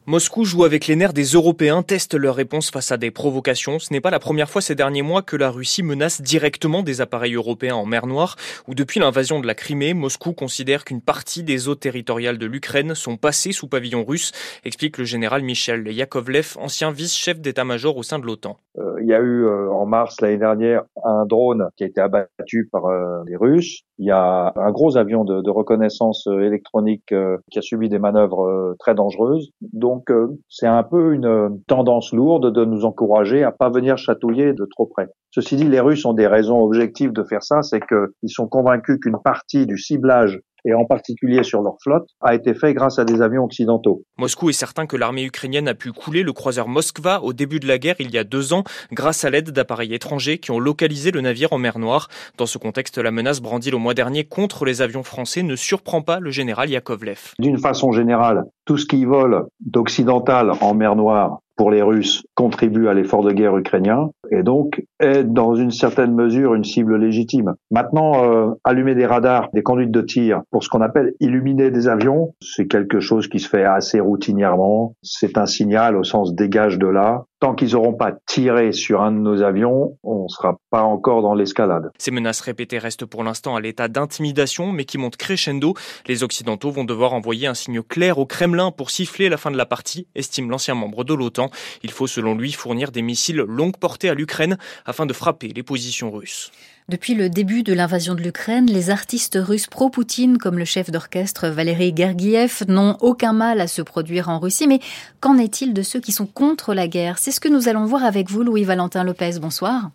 Moscou 0.07 0.45
joue 0.45 0.65
avec 0.65 0.85
les 0.85 0.95
nerfs 0.95 1.13
des 1.13 1.23
Européens, 1.23 1.81
teste 1.81 2.13
leur 2.13 2.35
réponse 2.35 2.69
face 2.69 2.91
à 2.91 2.97
des 2.97 3.09
provocations. 3.09 3.79
Ce 3.79 3.91
n'est 3.91 4.01
pas 4.01 4.11
la 4.11 4.19
première 4.19 4.51
fois 4.51 4.61
ces 4.61 4.75
derniers 4.75 5.01
mois 5.01 5.23
que 5.23 5.35
la 5.35 5.49
Russie 5.49 5.81
menace 5.81 6.21
directement 6.21 6.83
des 6.83 7.01
appareils 7.01 7.33
européens 7.33 7.73
en 7.73 7.87
mer 7.87 8.05
Noire, 8.05 8.35
ou 8.67 8.75
depuis 8.75 8.99
l'invasion 8.99 9.39
de 9.39 9.47
la 9.47 9.55
Crimée, 9.55 9.95
Moscou 9.95 10.33
considère 10.33 10.85
qu'une 10.85 11.01
partie 11.01 11.41
des 11.41 11.69
eaux 11.69 11.73
territoriales 11.73 12.37
de 12.37 12.45
l'Ukraine 12.45 12.93
sont 12.93 13.17
passées 13.17 13.51
sous 13.51 13.67
pavillon 13.67 14.03
russe, 14.03 14.31
explique 14.63 14.99
le 14.99 15.05
général 15.05 15.41
Michel 15.41 15.87
Yakovlev, 15.87 16.55
ancien 16.59 16.91
vice-chef 16.91 17.41
d'état-major 17.41 17.97
au 17.97 18.03
sein 18.03 18.19
de 18.19 18.27
l'OTAN. 18.27 18.57
Euh, 18.77 19.01
il 19.01 19.07
y 19.07 19.13
a 19.13 19.19
eu 19.19 19.45
euh, 19.45 19.71
en 19.71 19.87
mars 19.87 20.21
l'année 20.21 20.37
dernière 20.37 20.83
un 21.03 21.25
drone 21.25 21.69
qui 21.77 21.83
a 21.83 21.87
été 21.87 21.99
abattu 21.99 22.69
par 22.71 22.85
euh, 22.85 23.23
les 23.25 23.37
Russes. 23.37 23.81
Il 23.97 24.05
y 24.05 24.11
a 24.11 24.53
un 24.55 24.71
gros 24.71 24.97
avion 24.97 25.23
de 25.23 25.49
reconnaissance 25.49 26.27
électronique 26.27 27.13
qui 27.49 27.59
a 27.59 27.61
subi 27.61 27.87
des 27.87 27.97
manœuvres 27.97 28.75
très 28.77 28.93
dangereuses. 28.93 29.51
Donc 29.95 30.11
c'est 30.49 30.67
un 30.67 30.83
peu 30.83 31.13
une 31.13 31.61
tendance 31.67 32.11
lourde 32.11 32.51
de 32.51 32.65
nous 32.65 32.83
encourager 32.83 33.43
à 33.43 33.53
pas 33.53 33.69
venir 33.69 33.97
chatouiller 33.97 34.51
de 34.51 34.65
trop 34.65 34.87
près. 34.87 35.07
Ceci 35.31 35.55
dit, 35.55 35.63
les 35.63 35.79
Russes 35.79 36.03
ont 36.05 36.13
des 36.13 36.27
raisons 36.27 36.59
objectives 36.59 37.13
de 37.13 37.23
faire 37.23 37.43
ça, 37.43 37.61
c'est 37.61 37.79
qu'ils 37.79 38.29
sont 38.29 38.47
convaincus 38.47 38.99
qu'une 39.01 39.17
partie 39.23 39.65
du 39.65 39.77
ciblage 39.77 40.41
et 40.65 40.73
en 40.73 40.85
particulier 40.85 41.43
sur 41.43 41.61
leur 41.61 41.75
flotte, 41.81 42.07
a 42.21 42.35
été 42.35 42.53
fait 42.53 42.73
grâce 42.73 42.99
à 42.99 43.05
des 43.05 43.21
avions 43.21 43.43
occidentaux. 43.43 44.03
Moscou 44.17 44.49
est 44.49 44.53
certain 44.53 44.85
que 44.85 44.97
l'armée 44.97 45.23
ukrainienne 45.23 45.67
a 45.67 45.75
pu 45.75 45.91
couler 45.91 46.23
le 46.23 46.33
croiseur 46.33 46.67
Moskva 46.67 47.21
au 47.21 47.33
début 47.33 47.59
de 47.59 47.67
la 47.67 47.77
guerre 47.77 47.95
il 47.99 48.11
y 48.11 48.17
a 48.17 48.23
deux 48.23 48.53
ans 48.53 48.63
grâce 48.91 49.23
à 49.25 49.29
l'aide 49.29 49.51
d'appareils 49.51 49.93
étrangers 49.93 50.37
qui 50.37 50.51
ont 50.51 50.59
localisé 50.59 51.11
le 51.11 51.21
navire 51.21 51.53
en 51.53 51.57
mer 51.57 51.79
Noire. 51.79 52.07
Dans 52.37 52.45
ce 52.45 52.57
contexte, 52.57 52.97
la 52.97 53.11
menace 53.11 53.41
brandie 53.41 53.71
le 53.71 53.77
mois 53.77 53.93
dernier 53.93 54.23
contre 54.23 54.65
les 54.65 54.81
avions 54.81 55.03
français 55.03 55.43
ne 55.43 55.55
surprend 55.55 56.01
pas 56.01 56.19
le 56.19 56.31
général 56.31 56.69
Yakovlev. 56.69 57.33
D'une 57.39 57.57
façon 57.57 57.91
générale, 57.91 58.43
tout 58.65 58.77
ce 58.77 58.85
qui 58.85 59.05
vole 59.05 59.45
d'occidental 59.59 60.51
en 60.61 60.73
mer 60.73 60.95
Noire 60.95 61.39
pour 61.55 61.71
les 61.71 61.81
Russes 61.81 62.23
contribue 62.35 62.87
à 62.87 62.93
l'effort 62.93 63.23
de 63.23 63.31
guerre 63.31 63.57
ukrainien. 63.57 64.09
Et 64.31 64.43
donc 64.43 64.83
est 64.99 65.23
dans 65.23 65.55
une 65.55 65.71
certaine 65.71 66.13
mesure 66.13 66.55
une 66.55 66.63
cible 66.63 66.97
légitime. 66.97 67.55
Maintenant, 67.71 68.23
euh, 68.23 68.51
allumer 68.63 68.95
des 68.95 69.05
radars, 69.05 69.49
des 69.53 69.63
conduites 69.63 69.91
de 69.91 70.01
tir 70.01 70.41
pour 70.51 70.63
ce 70.63 70.69
qu'on 70.69 70.81
appelle 70.81 71.13
illuminer 71.19 71.71
des 71.71 71.87
avions, 71.87 72.33
c'est 72.41 72.67
quelque 72.67 72.99
chose 72.99 73.27
qui 73.27 73.39
se 73.39 73.49
fait 73.49 73.63
assez 73.63 73.99
routinièrement. 73.99 74.95
C'est 75.01 75.37
un 75.37 75.45
signal 75.45 75.95
au 75.95 76.03
sens 76.03 76.33
dégage 76.33 76.77
de 76.77 76.87
là. 76.87 77.25
Tant 77.41 77.53
qu'ils 77.53 77.73
n'auront 77.73 77.93
pas 77.93 78.13
tiré 78.25 78.71
sur 78.71 79.01
un 79.01 79.11
de 79.11 79.17
nos 79.17 79.43
avions, 79.43 79.97
on 80.03 80.23
ne 80.23 80.27
sera 80.29 80.57
pas 80.71 80.81
encore 80.81 81.21
dans 81.21 81.35
l'escalade. 81.35 81.91
Ces 81.97 82.11
menaces 82.11 82.39
répétées 82.39 82.79
restent 82.79 83.05
pour 83.05 83.23
l'instant 83.23 83.55
à 83.55 83.61
l'état 83.61 83.87
d'intimidation, 83.87 84.71
mais 84.71 84.85
qui 84.85 84.97
montent 84.97 85.17
crescendo. 85.17 85.73
Les 86.07 86.23
Occidentaux 86.23 86.71
vont 86.71 86.85
devoir 86.85 87.13
envoyer 87.13 87.47
un 87.47 87.53
signe 87.53 87.83
clair 87.83 88.17
au 88.19 88.25
Kremlin 88.25 88.71
pour 88.71 88.89
siffler 88.89 89.29
la 89.29 89.37
fin 89.37 89.51
de 89.51 89.57
la 89.57 89.65
partie, 89.65 90.07
estime 90.15 90.49
l'ancien 90.49 90.75
membre 90.75 91.03
de 91.03 91.13
l'OTAN. 91.13 91.49
Il 91.83 91.91
faut 91.91 92.07
selon 92.07 92.35
lui 92.35 92.53
fournir 92.53 92.91
des 92.91 93.01
missiles 93.01 93.43
longue 93.47 93.77
portée 93.77 94.09
à 94.09 94.14
l'Ukraine 94.15 94.57
afin 94.85 95.05
de 95.05 95.13
frapper 95.13 95.49
les 95.49 95.63
positions 95.63 96.11
russes. 96.11 96.51
Depuis 96.87 97.15
le 97.15 97.29
début 97.29 97.63
de 97.63 97.73
l'invasion 97.73 98.13
de 98.13 98.21
l'Ukraine, 98.21 98.67
les 98.67 98.91
artistes 98.91 99.39
russes 99.41 99.65
pro-Poutine, 99.65 100.37
comme 100.37 100.59
le 100.59 100.65
chef 100.65 100.91
d'orchestre 100.91 101.47
Valéry 101.47 101.93
Gergiev, 101.95 102.63
n'ont 102.67 102.95
aucun 103.01 103.33
mal 103.33 103.59
à 103.59 103.65
se 103.65 103.81
produire 103.81 104.29
en 104.29 104.37
Russie. 104.37 104.67
Mais 104.67 104.79
qu'en 105.19 105.39
est-il 105.39 105.73
de 105.73 105.81
ceux 105.81 105.99
qui 105.99 106.11
sont 106.11 106.27
contre 106.27 106.75
la 106.75 106.87
guerre? 106.87 107.17
C'est 107.17 107.31
ce 107.31 107.39
que 107.39 107.49
nous 107.49 107.67
allons 107.67 107.85
voir 107.85 108.03
avec 108.03 108.29
vous, 108.29 108.43
Louis-Valentin 108.43 109.03
Lopez. 109.03 109.39
Bonsoir. 109.39 109.89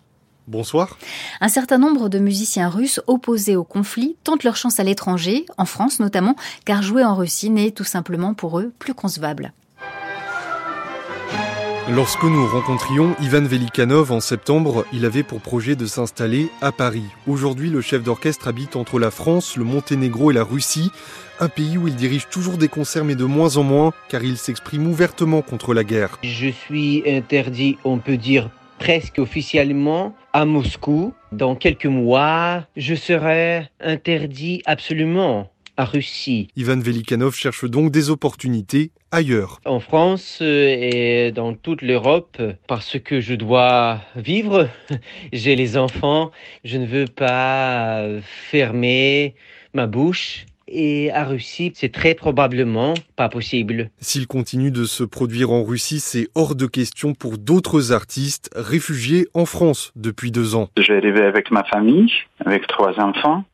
Bonsoir. 0.48 0.98
Un 1.40 1.48
certain 1.48 1.78
nombre 1.78 2.08
de 2.08 2.18
musiciens 2.18 2.68
russes 2.68 3.00
opposés 3.06 3.54
au 3.54 3.62
conflit 3.62 4.16
tentent 4.24 4.42
leur 4.42 4.56
chance 4.56 4.80
à 4.80 4.82
l'étranger, 4.82 5.46
en 5.58 5.66
France 5.66 6.00
notamment, 6.00 6.34
car 6.64 6.82
jouer 6.82 7.04
en 7.04 7.14
Russie 7.14 7.50
n'est 7.50 7.70
tout 7.70 7.84
simplement 7.84 8.34
pour 8.34 8.58
eux 8.58 8.72
plus 8.80 8.94
concevable. 8.94 9.52
Lorsque 11.88 12.22
nous 12.22 12.46
rencontrions 12.46 13.16
Ivan 13.20 13.42
Velikanov 13.42 14.12
en 14.12 14.20
septembre, 14.20 14.84
il 14.92 15.04
avait 15.04 15.22
pour 15.22 15.40
projet 15.40 15.74
de 15.74 15.86
s'installer 15.86 16.48
à 16.60 16.70
Paris. 16.70 17.04
Aujourd'hui, 17.26 17.70
le 17.70 17.80
chef 17.80 18.02
d'orchestre 18.02 18.48
habite 18.48 18.76
entre 18.76 18.98
la 18.98 19.10
France, 19.10 19.56
le 19.56 19.64
Monténégro 19.64 20.30
et 20.30 20.34
la 20.34 20.44
Russie, 20.44 20.90
un 21.40 21.48
pays 21.48 21.78
où 21.78 21.88
il 21.88 21.96
dirige 21.96 22.28
toujours 22.28 22.58
des 22.58 22.68
concerts 22.68 23.04
mais 23.04 23.16
de 23.16 23.24
moins 23.24 23.56
en 23.56 23.64
moins 23.64 23.92
car 24.08 24.22
il 24.22 24.36
s'exprime 24.36 24.86
ouvertement 24.86 25.42
contre 25.42 25.74
la 25.74 25.82
guerre. 25.82 26.18
Je 26.22 26.48
suis 26.48 27.02
interdit, 27.06 27.78
on 27.82 27.98
peut 27.98 28.18
dire 28.18 28.50
presque 28.78 29.18
officiellement, 29.18 30.14
à 30.32 30.44
Moscou. 30.44 31.12
Dans 31.32 31.56
quelques 31.56 31.86
mois, 31.86 32.66
je 32.76 32.94
serai 32.94 33.68
interdit 33.80 34.62
absolument 34.64 35.50
à 35.76 35.84
Russie. 35.84 36.48
Ivan 36.56 36.78
Velikanov 36.78 37.34
cherche 37.34 37.64
donc 37.64 37.90
des 37.90 38.10
opportunités 38.10 38.92
ailleurs. 39.12 39.60
En 39.64 39.80
France 39.80 40.38
euh, 40.42 40.66
et 40.68 41.32
dans 41.32 41.54
toute 41.54 41.82
l'Europe, 41.82 42.40
parce 42.66 42.98
que 42.98 43.20
je 43.20 43.34
dois 43.34 44.00
vivre, 44.16 44.68
j'ai 45.32 45.56
les 45.56 45.76
enfants, 45.76 46.30
je 46.64 46.78
ne 46.78 46.86
veux 46.86 47.06
pas 47.06 48.04
fermer 48.22 49.34
ma 49.74 49.86
bouche 49.86 50.46
et 50.70 51.10
à 51.10 51.24
Russie, 51.24 51.72
c'est 51.74 51.92
très 51.92 52.14
probablement 52.14 52.94
pas 53.16 53.28
possible. 53.28 53.90
S'il 54.00 54.26
continue 54.26 54.70
de 54.70 54.84
se 54.84 55.02
produire 55.02 55.50
en 55.50 55.64
Russie, 55.64 56.00
c'est 56.00 56.28
hors 56.34 56.54
de 56.54 56.66
question 56.66 57.12
pour 57.12 57.38
d'autres 57.38 57.92
artistes 57.92 58.50
réfugiés 58.54 59.26
en 59.34 59.46
France 59.46 59.92
depuis 59.96 60.30
deux 60.30 60.54
ans. 60.54 60.68
J'ai 60.78 60.96
arrivé 60.96 61.22
avec 61.22 61.50
ma 61.50 61.64
famille, 61.64 62.12
avec 62.44 62.66
trois 62.68 62.98
enfants. 63.00 63.44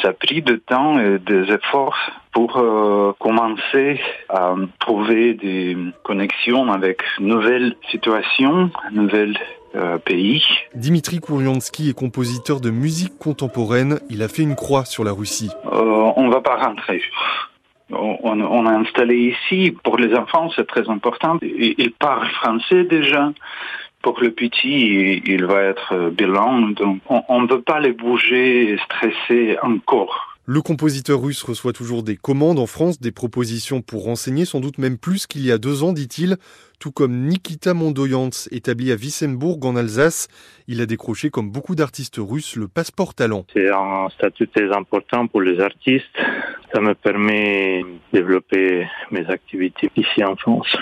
Ça 0.00 0.08
a 0.08 0.12
pris 0.12 0.42
du 0.42 0.58
temps 0.60 0.98
et 0.98 1.18
des 1.18 1.52
efforts 1.52 1.98
pour 2.32 2.56
euh, 2.56 3.12
commencer 3.18 4.00
à 4.30 4.54
trouver 4.80 5.34
des 5.34 5.76
connexions 6.02 6.72
avec 6.72 7.02
nouvelles 7.20 7.76
situations, 7.90 8.70
nouvelles 8.90 9.36
euh, 9.74 9.98
pays. 9.98 10.42
Dimitri 10.74 11.18
Kouriansky 11.18 11.90
est 11.90 11.98
compositeur 11.98 12.60
de 12.60 12.70
musique 12.70 13.18
contemporaine. 13.18 14.00
Il 14.08 14.22
a 14.22 14.28
fait 14.28 14.42
une 14.42 14.54
croix 14.54 14.84
sur 14.84 15.04
la 15.04 15.12
Russie. 15.12 15.50
Euh, 15.66 16.12
on 16.16 16.26
ne 16.26 16.32
va 16.32 16.40
pas 16.40 16.56
rentrer. 16.56 17.02
On, 17.90 18.18
on, 18.22 18.66
a 18.66 18.72
installé 18.72 19.34
ici, 19.34 19.76
pour 19.84 19.98
les 19.98 20.14
enfants, 20.14 20.48
c'est 20.56 20.66
très 20.66 20.88
important. 20.88 21.38
Ils 21.42 21.92
parlent 21.98 22.28
français 22.30 22.84
déjà. 22.84 23.30
Pour 24.02 24.20
le 24.20 24.32
petit, 24.32 25.22
il 25.24 25.44
va 25.46 25.62
être 25.62 26.10
bilingue, 26.10 26.74
donc 26.74 27.00
on 27.08 27.42
ne 27.42 27.48
veut 27.48 27.62
pas 27.62 27.80
les 27.80 27.92
bouger 27.92 28.72
et 28.72 28.78
stresser 28.78 29.56
encore. 29.62 30.32
Le 30.44 30.60
compositeur 30.60 31.22
russe 31.22 31.44
reçoit 31.44 31.72
toujours 31.72 32.02
des 32.02 32.16
commandes 32.16 32.58
en 32.58 32.66
France, 32.66 33.00
des 33.00 33.12
propositions 33.12 33.80
pour 33.80 34.02
renseigner, 34.02 34.44
sans 34.44 34.58
doute 34.58 34.78
même 34.78 34.98
plus 34.98 35.28
qu'il 35.28 35.46
y 35.46 35.52
a 35.52 35.58
deux 35.58 35.84
ans, 35.84 35.92
dit-il. 35.92 36.36
Tout 36.80 36.90
comme 36.90 37.28
Nikita 37.28 37.74
Mondoyants, 37.74 38.30
établi 38.50 38.90
à 38.90 38.96
Wissembourg 38.96 39.60
en 39.62 39.76
Alsace, 39.76 40.26
il 40.66 40.80
a 40.80 40.86
décroché, 40.86 41.30
comme 41.30 41.52
beaucoup 41.52 41.76
d'artistes 41.76 42.18
russes, 42.18 42.56
le 42.56 42.66
passeport 42.66 43.14
talent. 43.14 43.46
C'est 43.54 43.70
un 43.70 44.08
statut 44.08 44.48
très 44.48 44.72
important 44.72 45.28
pour 45.28 45.42
les 45.42 45.60
artistes. 45.60 46.18
Ça 46.74 46.80
me 46.80 46.94
permet 46.94 47.84
de 48.12 48.18
développer 48.18 48.88
mes 49.12 49.24
activités 49.28 49.92
ici 49.94 50.24
en 50.24 50.34
France. 50.34 50.76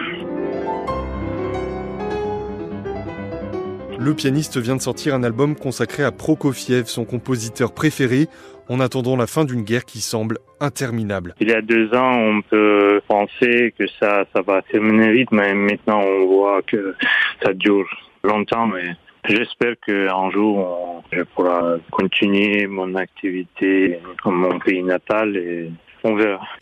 Le 4.02 4.14
pianiste 4.14 4.56
vient 4.56 4.76
de 4.76 4.80
sortir 4.80 5.14
un 5.14 5.22
album 5.22 5.54
consacré 5.54 6.02
à 6.04 6.10
Prokofiev, 6.10 6.86
son 6.86 7.04
compositeur 7.04 7.74
préféré, 7.74 8.28
en 8.70 8.80
attendant 8.80 9.14
la 9.14 9.26
fin 9.26 9.44
d'une 9.44 9.60
guerre 9.60 9.84
qui 9.84 9.98
semble 9.98 10.38
interminable. 10.58 11.34
Il 11.38 11.50
y 11.50 11.52
a 11.52 11.60
deux 11.60 11.92
ans, 11.94 12.16
on 12.16 12.40
peut 12.40 13.02
penser 13.06 13.74
que 13.78 13.86
ça, 14.00 14.24
ça 14.34 14.40
va 14.40 14.62
terminer 14.62 15.12
vite, 15.12 15.30
mais 15.32 15.52
maintenant 15.52 16.00
on 16.00 16.26
voit 16.28 16.62
que 16.62 16.94
ça 17.42 17.52
dure 17.52 17.84
longtemps. 18.24 18.68
Mais 18.68 18.96
j'espère 19.28 19.74
qu'un 19.86 20.30
jour, 20.30 21.04
je 21.12 21.20
pourrai 21.34 21.82
continuer 21.90 22.66
mon 22.68 22.94
activité 22.94 23.98
dans 24.24 24.32
mon 24.32 24.58
pays 24.60 24.82
natal 24.82 25.36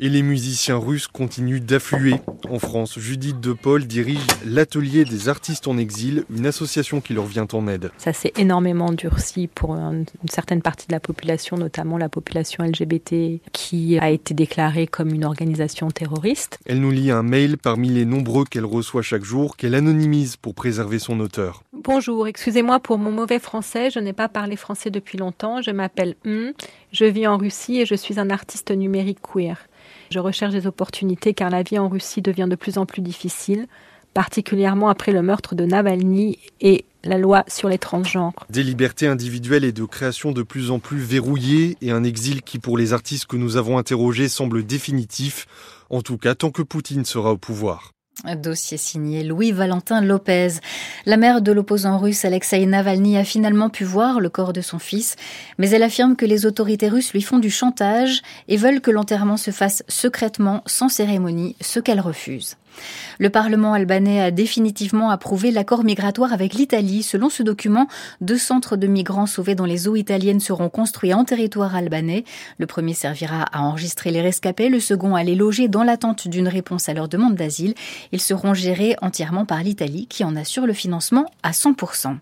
et 0.00 0.08
les 0.08 0.22
musiciens 0.22 0.76
russes 0.76 1.06
continuent 1.06 1.60
d'affluer 1.60 2.16
en 2.48 2.58
France. 2.58 2.98
Judith 2.98 3.40
De 3.40 3.52
Paul 3.52 3.86
dirige 3.86 4.26
l'Atelier 4.44 5.04
des 5.04 5.28
artistes 5.28 5.68
en 5.68 5.78
exil, 5.78 6.24
une 6.34 6.46
association 6.46 7.00
qui 7.00 7.14
leur 7.14 7.24
vient 7.24 7.46
en 7.52 7.68
aide. 7.68 7.90
Ça 7.98 8.12
s'est 8.12 8.32
énormément 8.36 8.92
durci 8.92 9.48
pour 9.48 9.74
une 9.74 10.06
certaine 10.30 10.62
partie 10.62 10.86
de 10.86 10.92
la 10.92 11.00
population, 11.00 11.56
notamment 11.56 11.98
la 11.98 12.08
population 12.08 12.64
LGBT, 12.64 13.40
qui 13.52 13.98
a 13.98 14.10
été 14.10 14.34
déclarée 14.34 14.86
comme 14.86 15.14
une 15.14 15.24
organisation 15.24 15.90
terroriste. 15.90 16.58
Elle 16.66 16.80
nous 16.80 16.90
lit 16.90 17.10
un 17.10 17.22
mail 17.22 17.58
parmi 17.58 17.88
les 17.88 18.04
nombreux 18.04 18.44
qu'elle 18.44 18.66
reçoit 18.66 19.02
chaque 19.02 19.24
jour, 19.24 19.56
qu'elle 19.56 19.74
anonymise 19.74 20.36
pour 20.36 20.54
préserver 20.54 20.98
son 20.98 21.20
auteur. 21.20 21.62
Bonjour, 21.72 22.26
excusez-moi 22.26 22.80
pour 22.80 22.98
mon 22.98 23.12
mauvais 23.12 23.38
français, 23.38 23.90
je 23.90 24.00
n'ai 24.00 24.12
pas 24.12 24.28
parlé 24.28 24.56
français 24.56 24.90
depuis 24.90 25.16
longtemps, 25.16 25.62
je 25.62 25.70
m'appelle 25.70 26.16
Hum, 26.26 26.52
je 26.92 27.04
vis 27.04 27.26
en 27.26 27.36
Russie 27.36 27.80
et 27.80 27.86
je 27.86 27.94
suis 27.94 28.18
un 28.18 28.30
artiste 28.30 28.70
numérique 28.70 29.20
Je 30.10 30.18
recherche 30.18 30.52
des 30.52 30.66
opportunités 30.66 31.34
car 31.34 31.50
la 31.50 31.62
vie 31.62 31.78
en 31.78 31.88
Russie 31.88 32.22
devient 32.22 32.46
de 32.48 32.56
plus 32.56 32.78
en 32.78 32.86
plus 32.86 33.02
difficile, 33.02 33.66
particulièrement 34.14 34.88
après 34.88 35.12
le 35.12 35.22
meurtre 35.22 35.54
de 35.54 35.64
Navalny 35.64 36.38
et 36.60 36.84
la 37.04 37.18
loi 37.18 37.44
sur 37.46 37.68
les 37.68 37.78
transgenres. 37.78 38.32
Des 38.50 38.62
libertés 38.62 39.06
individuelles 39.06 39.64
et 39.64 39.72
de 39.72 39.84
création 39.84 40.32
de 40.32 40.42
plus 40.42 40.70
en 40.70 40.78
plus 40.78 40.98
verrouillées 40.98 41.76
et 41.80 41.90
un 41.90 42.04
exil 42.04 42.42
qui 42.42 42.58
pour 42.58 42.76
les 42.76 42.92
artistes 42.92 43.26
que 43.26 43.36
nous 43.36 43.56
avons 43.56 43.78
interrogés 43.78 44.28
semble 44.28 44.64
définitif, 44.64 45.46
en 45.90 46.02
tout 46.02 46.18
cas 46.18 46.34
tant 46.34 46.50
que 46.50 46.62
Poutine 46.62 47.04
sera 47.04 47.32
au 47.32 47.38
pouvoir. 47.38 47.92
Dossier 48.24 48.76
signé 48.76 49.22
Louis-Valentin 49.22 50.00
Lopez. 50.00 50.54
La 51.06 51.16
mère 51.16 51.40
de 51.40 51.52
l'opposant 51.52 51.98
russe 51.98 52.24
Alexei 52.24 52.66
Navalny 52.66 53.16
a 53.16 53.24
finalement 53.24 53.70
pu 53.70 53.84
voir 53.84 54.18
le 54.18 54.28
corps 54.28 54.52
de 54.52 54.60
son 54.60 54.80
fils, 54.80 55.14
mais 55.56 55.70
elle 55.70 55.84
affirme 55.84 56.16
que 56.16 56.26
les 56.26 56.44
autorités 56.44 56.88
russes 56.88 57.12
lui 57.12 57.22
font 57.22 57.38
du 57.38 57.50
chantage 57.50 58.22
et 58.48 58.56
veulent 58.56 58.80
que 58.80 58.90
l'enterrement 58.90 59.36
se 59.36 59.52
fasse 59.52 59.84
secrètement, 59.86 60.62
sans 60.66 60.88
cérémonie, 60.88 61.54
ce 61.60 61.78
qu'elle 61.78 62.00
refuse. 62.00 62.56
Le 63.18 63.30
Parlement 63.30 63.72
albanais 63.72 64.20
a 64.20 64.30
définitivement 64.30 65.10
approuvé 65.10 65.50
l'accord 65.50 65.84
migratoire 65.84 66.32
avec 66.32 66.54
l'Italie. 66.54 67.02
Selon 67.02 67.28
ce 67.30 67.42
document, 67.42 67.88
deux 68.20 68.38
centres 68.38 68.76
de 68.76 68.86
migrants 68.86 69.26
sauvés 69.26 69.54
dans 69.54 69.64
les 69.64 69.88
eaux 69.88 69.96
italiennes 69.96 70.40
seront 70.40 70.68
construits 70.68 71.14
en 71.14 71.24
territoire 71.24 71.74
albanais. 71.74 72.24
Le 72.58 72.66
premier 72.66 72.94
servira 72.94 73.42
à 73.52 73.62
enregistrer 73.62 74.10
les 74.10 74.20
rescapés, 74.20 74.68
le 74.68 74.80
second 74.80 75.14
à 75.14 75.22
les 75.22 75.34
loger 75.34 75.68
dans 75.68 75.82
l'attente 75.82 76.28
d'une 76.28 76.48
réponse 76.48 76.88
à 76.88 76.94
leur 76.94 77.08
demande 77.08 77.34
d'asile. 77.34 77.74
Ils 78.12 78.20
seront 78.20 78.54
gérés 78.54 78.96
entièrement 79.02 79.44
par 79.44 79.62
l'Italie 79.62 80.06
qui 80.06 80.24
en 80.24 80.36
assure 80.36 80.66
le 80.66 80.72
financement 80.72 81.26
à 81.42 81.50
100%. 81.50 82.16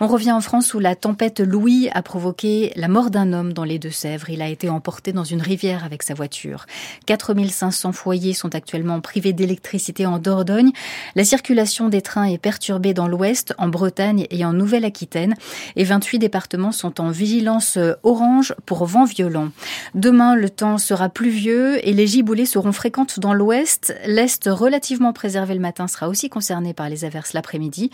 On 0.00 0.06
revient 0.06 0.32
en 0.32 0.40
France 0.40 0.74
où 0.74 0.78
la 0.78 0.94
tempête 0.94 1.40
Louis 1.40 1.88
a 1.92 2.02
provoqué 2.02 2.72
la 2.76 2.88
mort 2.88 3.10
d'un 3.10 3.32
homme 3.32 3.52
dans 3.52 3.64
les 3.64 3.78
Deux-Sèvres. 3.78 4.30
Il 4.30 4.42
a 4.42 4.48
été 4.48 4.68
emporté 4.68 5.12
dans 5.12 5.24
une 5.24 5.42
rivière 5.42 5.84
avec 5.84 6.02
sa 6.02 6.14
voiture. 6.14 6.66
4500 7.06 7.92
foyers 7.92 8.34
sont 8.34 8.54
actuellement 8.54 9.00
privés 9.00 9.32
d'électricité 9.32 10.06
en 10.06 10.18
Dordogne. 10.18 10.70
La 11.14 11.24
circulation 11.24 11.88
des 11.88 12.02
trains 12.02 12.24
est 12.24 12.38
perturbée 12.38 12.94
dans 12.94 13.08
l'Ouest, 13.08 13.54
en 13.58 13.68
Bretagne 13.68 14.26
et 14.30 14.44
en 14.44 14.52
Nouvelle-Aquitaine. 14.52 15.34
Et 15.76 15.84
28 15.84 16.18
départements 16.18 16.72
sont 16.72 17.00
en 17.00 17.10
vigilance 17.10 17.78
orange 18.02 18.54
pour 18.66 18.86
vent 18.86 19.04
violent. 19.04 19.48
Demain, 19.94 20.36
le 20.36 20.50
temps 20.50 20.78
sera 20.78 21.08
pluvieux 21.08 21.86
et 21.86 21.92
les 21.92 22.06
giboulées 22.06 22.46
seront 22.46 22.72
fréquentes 22.72 23.20
dans 23.20 23.34
l'Ouest. 23.34 23.94
L'Est, 24.06 24.48
relativement 24.50 25.12
préservé 25.12 25.54
le 25.54 25.60
matin, 25.60 25.88
sera 25.88 26.08
aussi 26.08 26.28
concerné 26.28 26.74
par 26.74 26.88
les 26.88 27.04
averses 27.04 27.32
l'après-midi. 27.32 27.90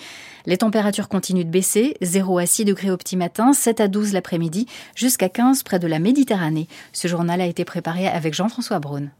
Les 0.46 0.59
températures 0.59 1.09
continuent 1.09 1.44
de 1.44 1.50
baisser, 1.55 1.95
0 2.03 2.38
à 2.38 2.47
6 2.47 2.64
degrés 2.64 2.90
au 2.90 2.97
petit 2.97 3.17
matin, 3.17 3.53
7 3.53 3.81
à 3.81 3.87
12 3.87 4.12
l'après-midi, 4.12 4.67
jusqu'à 4.97 5.29
15 5.29 5.62
près 5.62 5.79
de 5.79 5.87
la 5.87 6.01
Méditerranée. 6.01 6.67
Ce 6.93 7.07
journal 7.07 7.40
a 7.40 7.47
été 7.47 7.64
préparé 7.64 8.09
avec 8.09 8.35
Jean-François 8.35 8.81
Braun. 8.81 9.11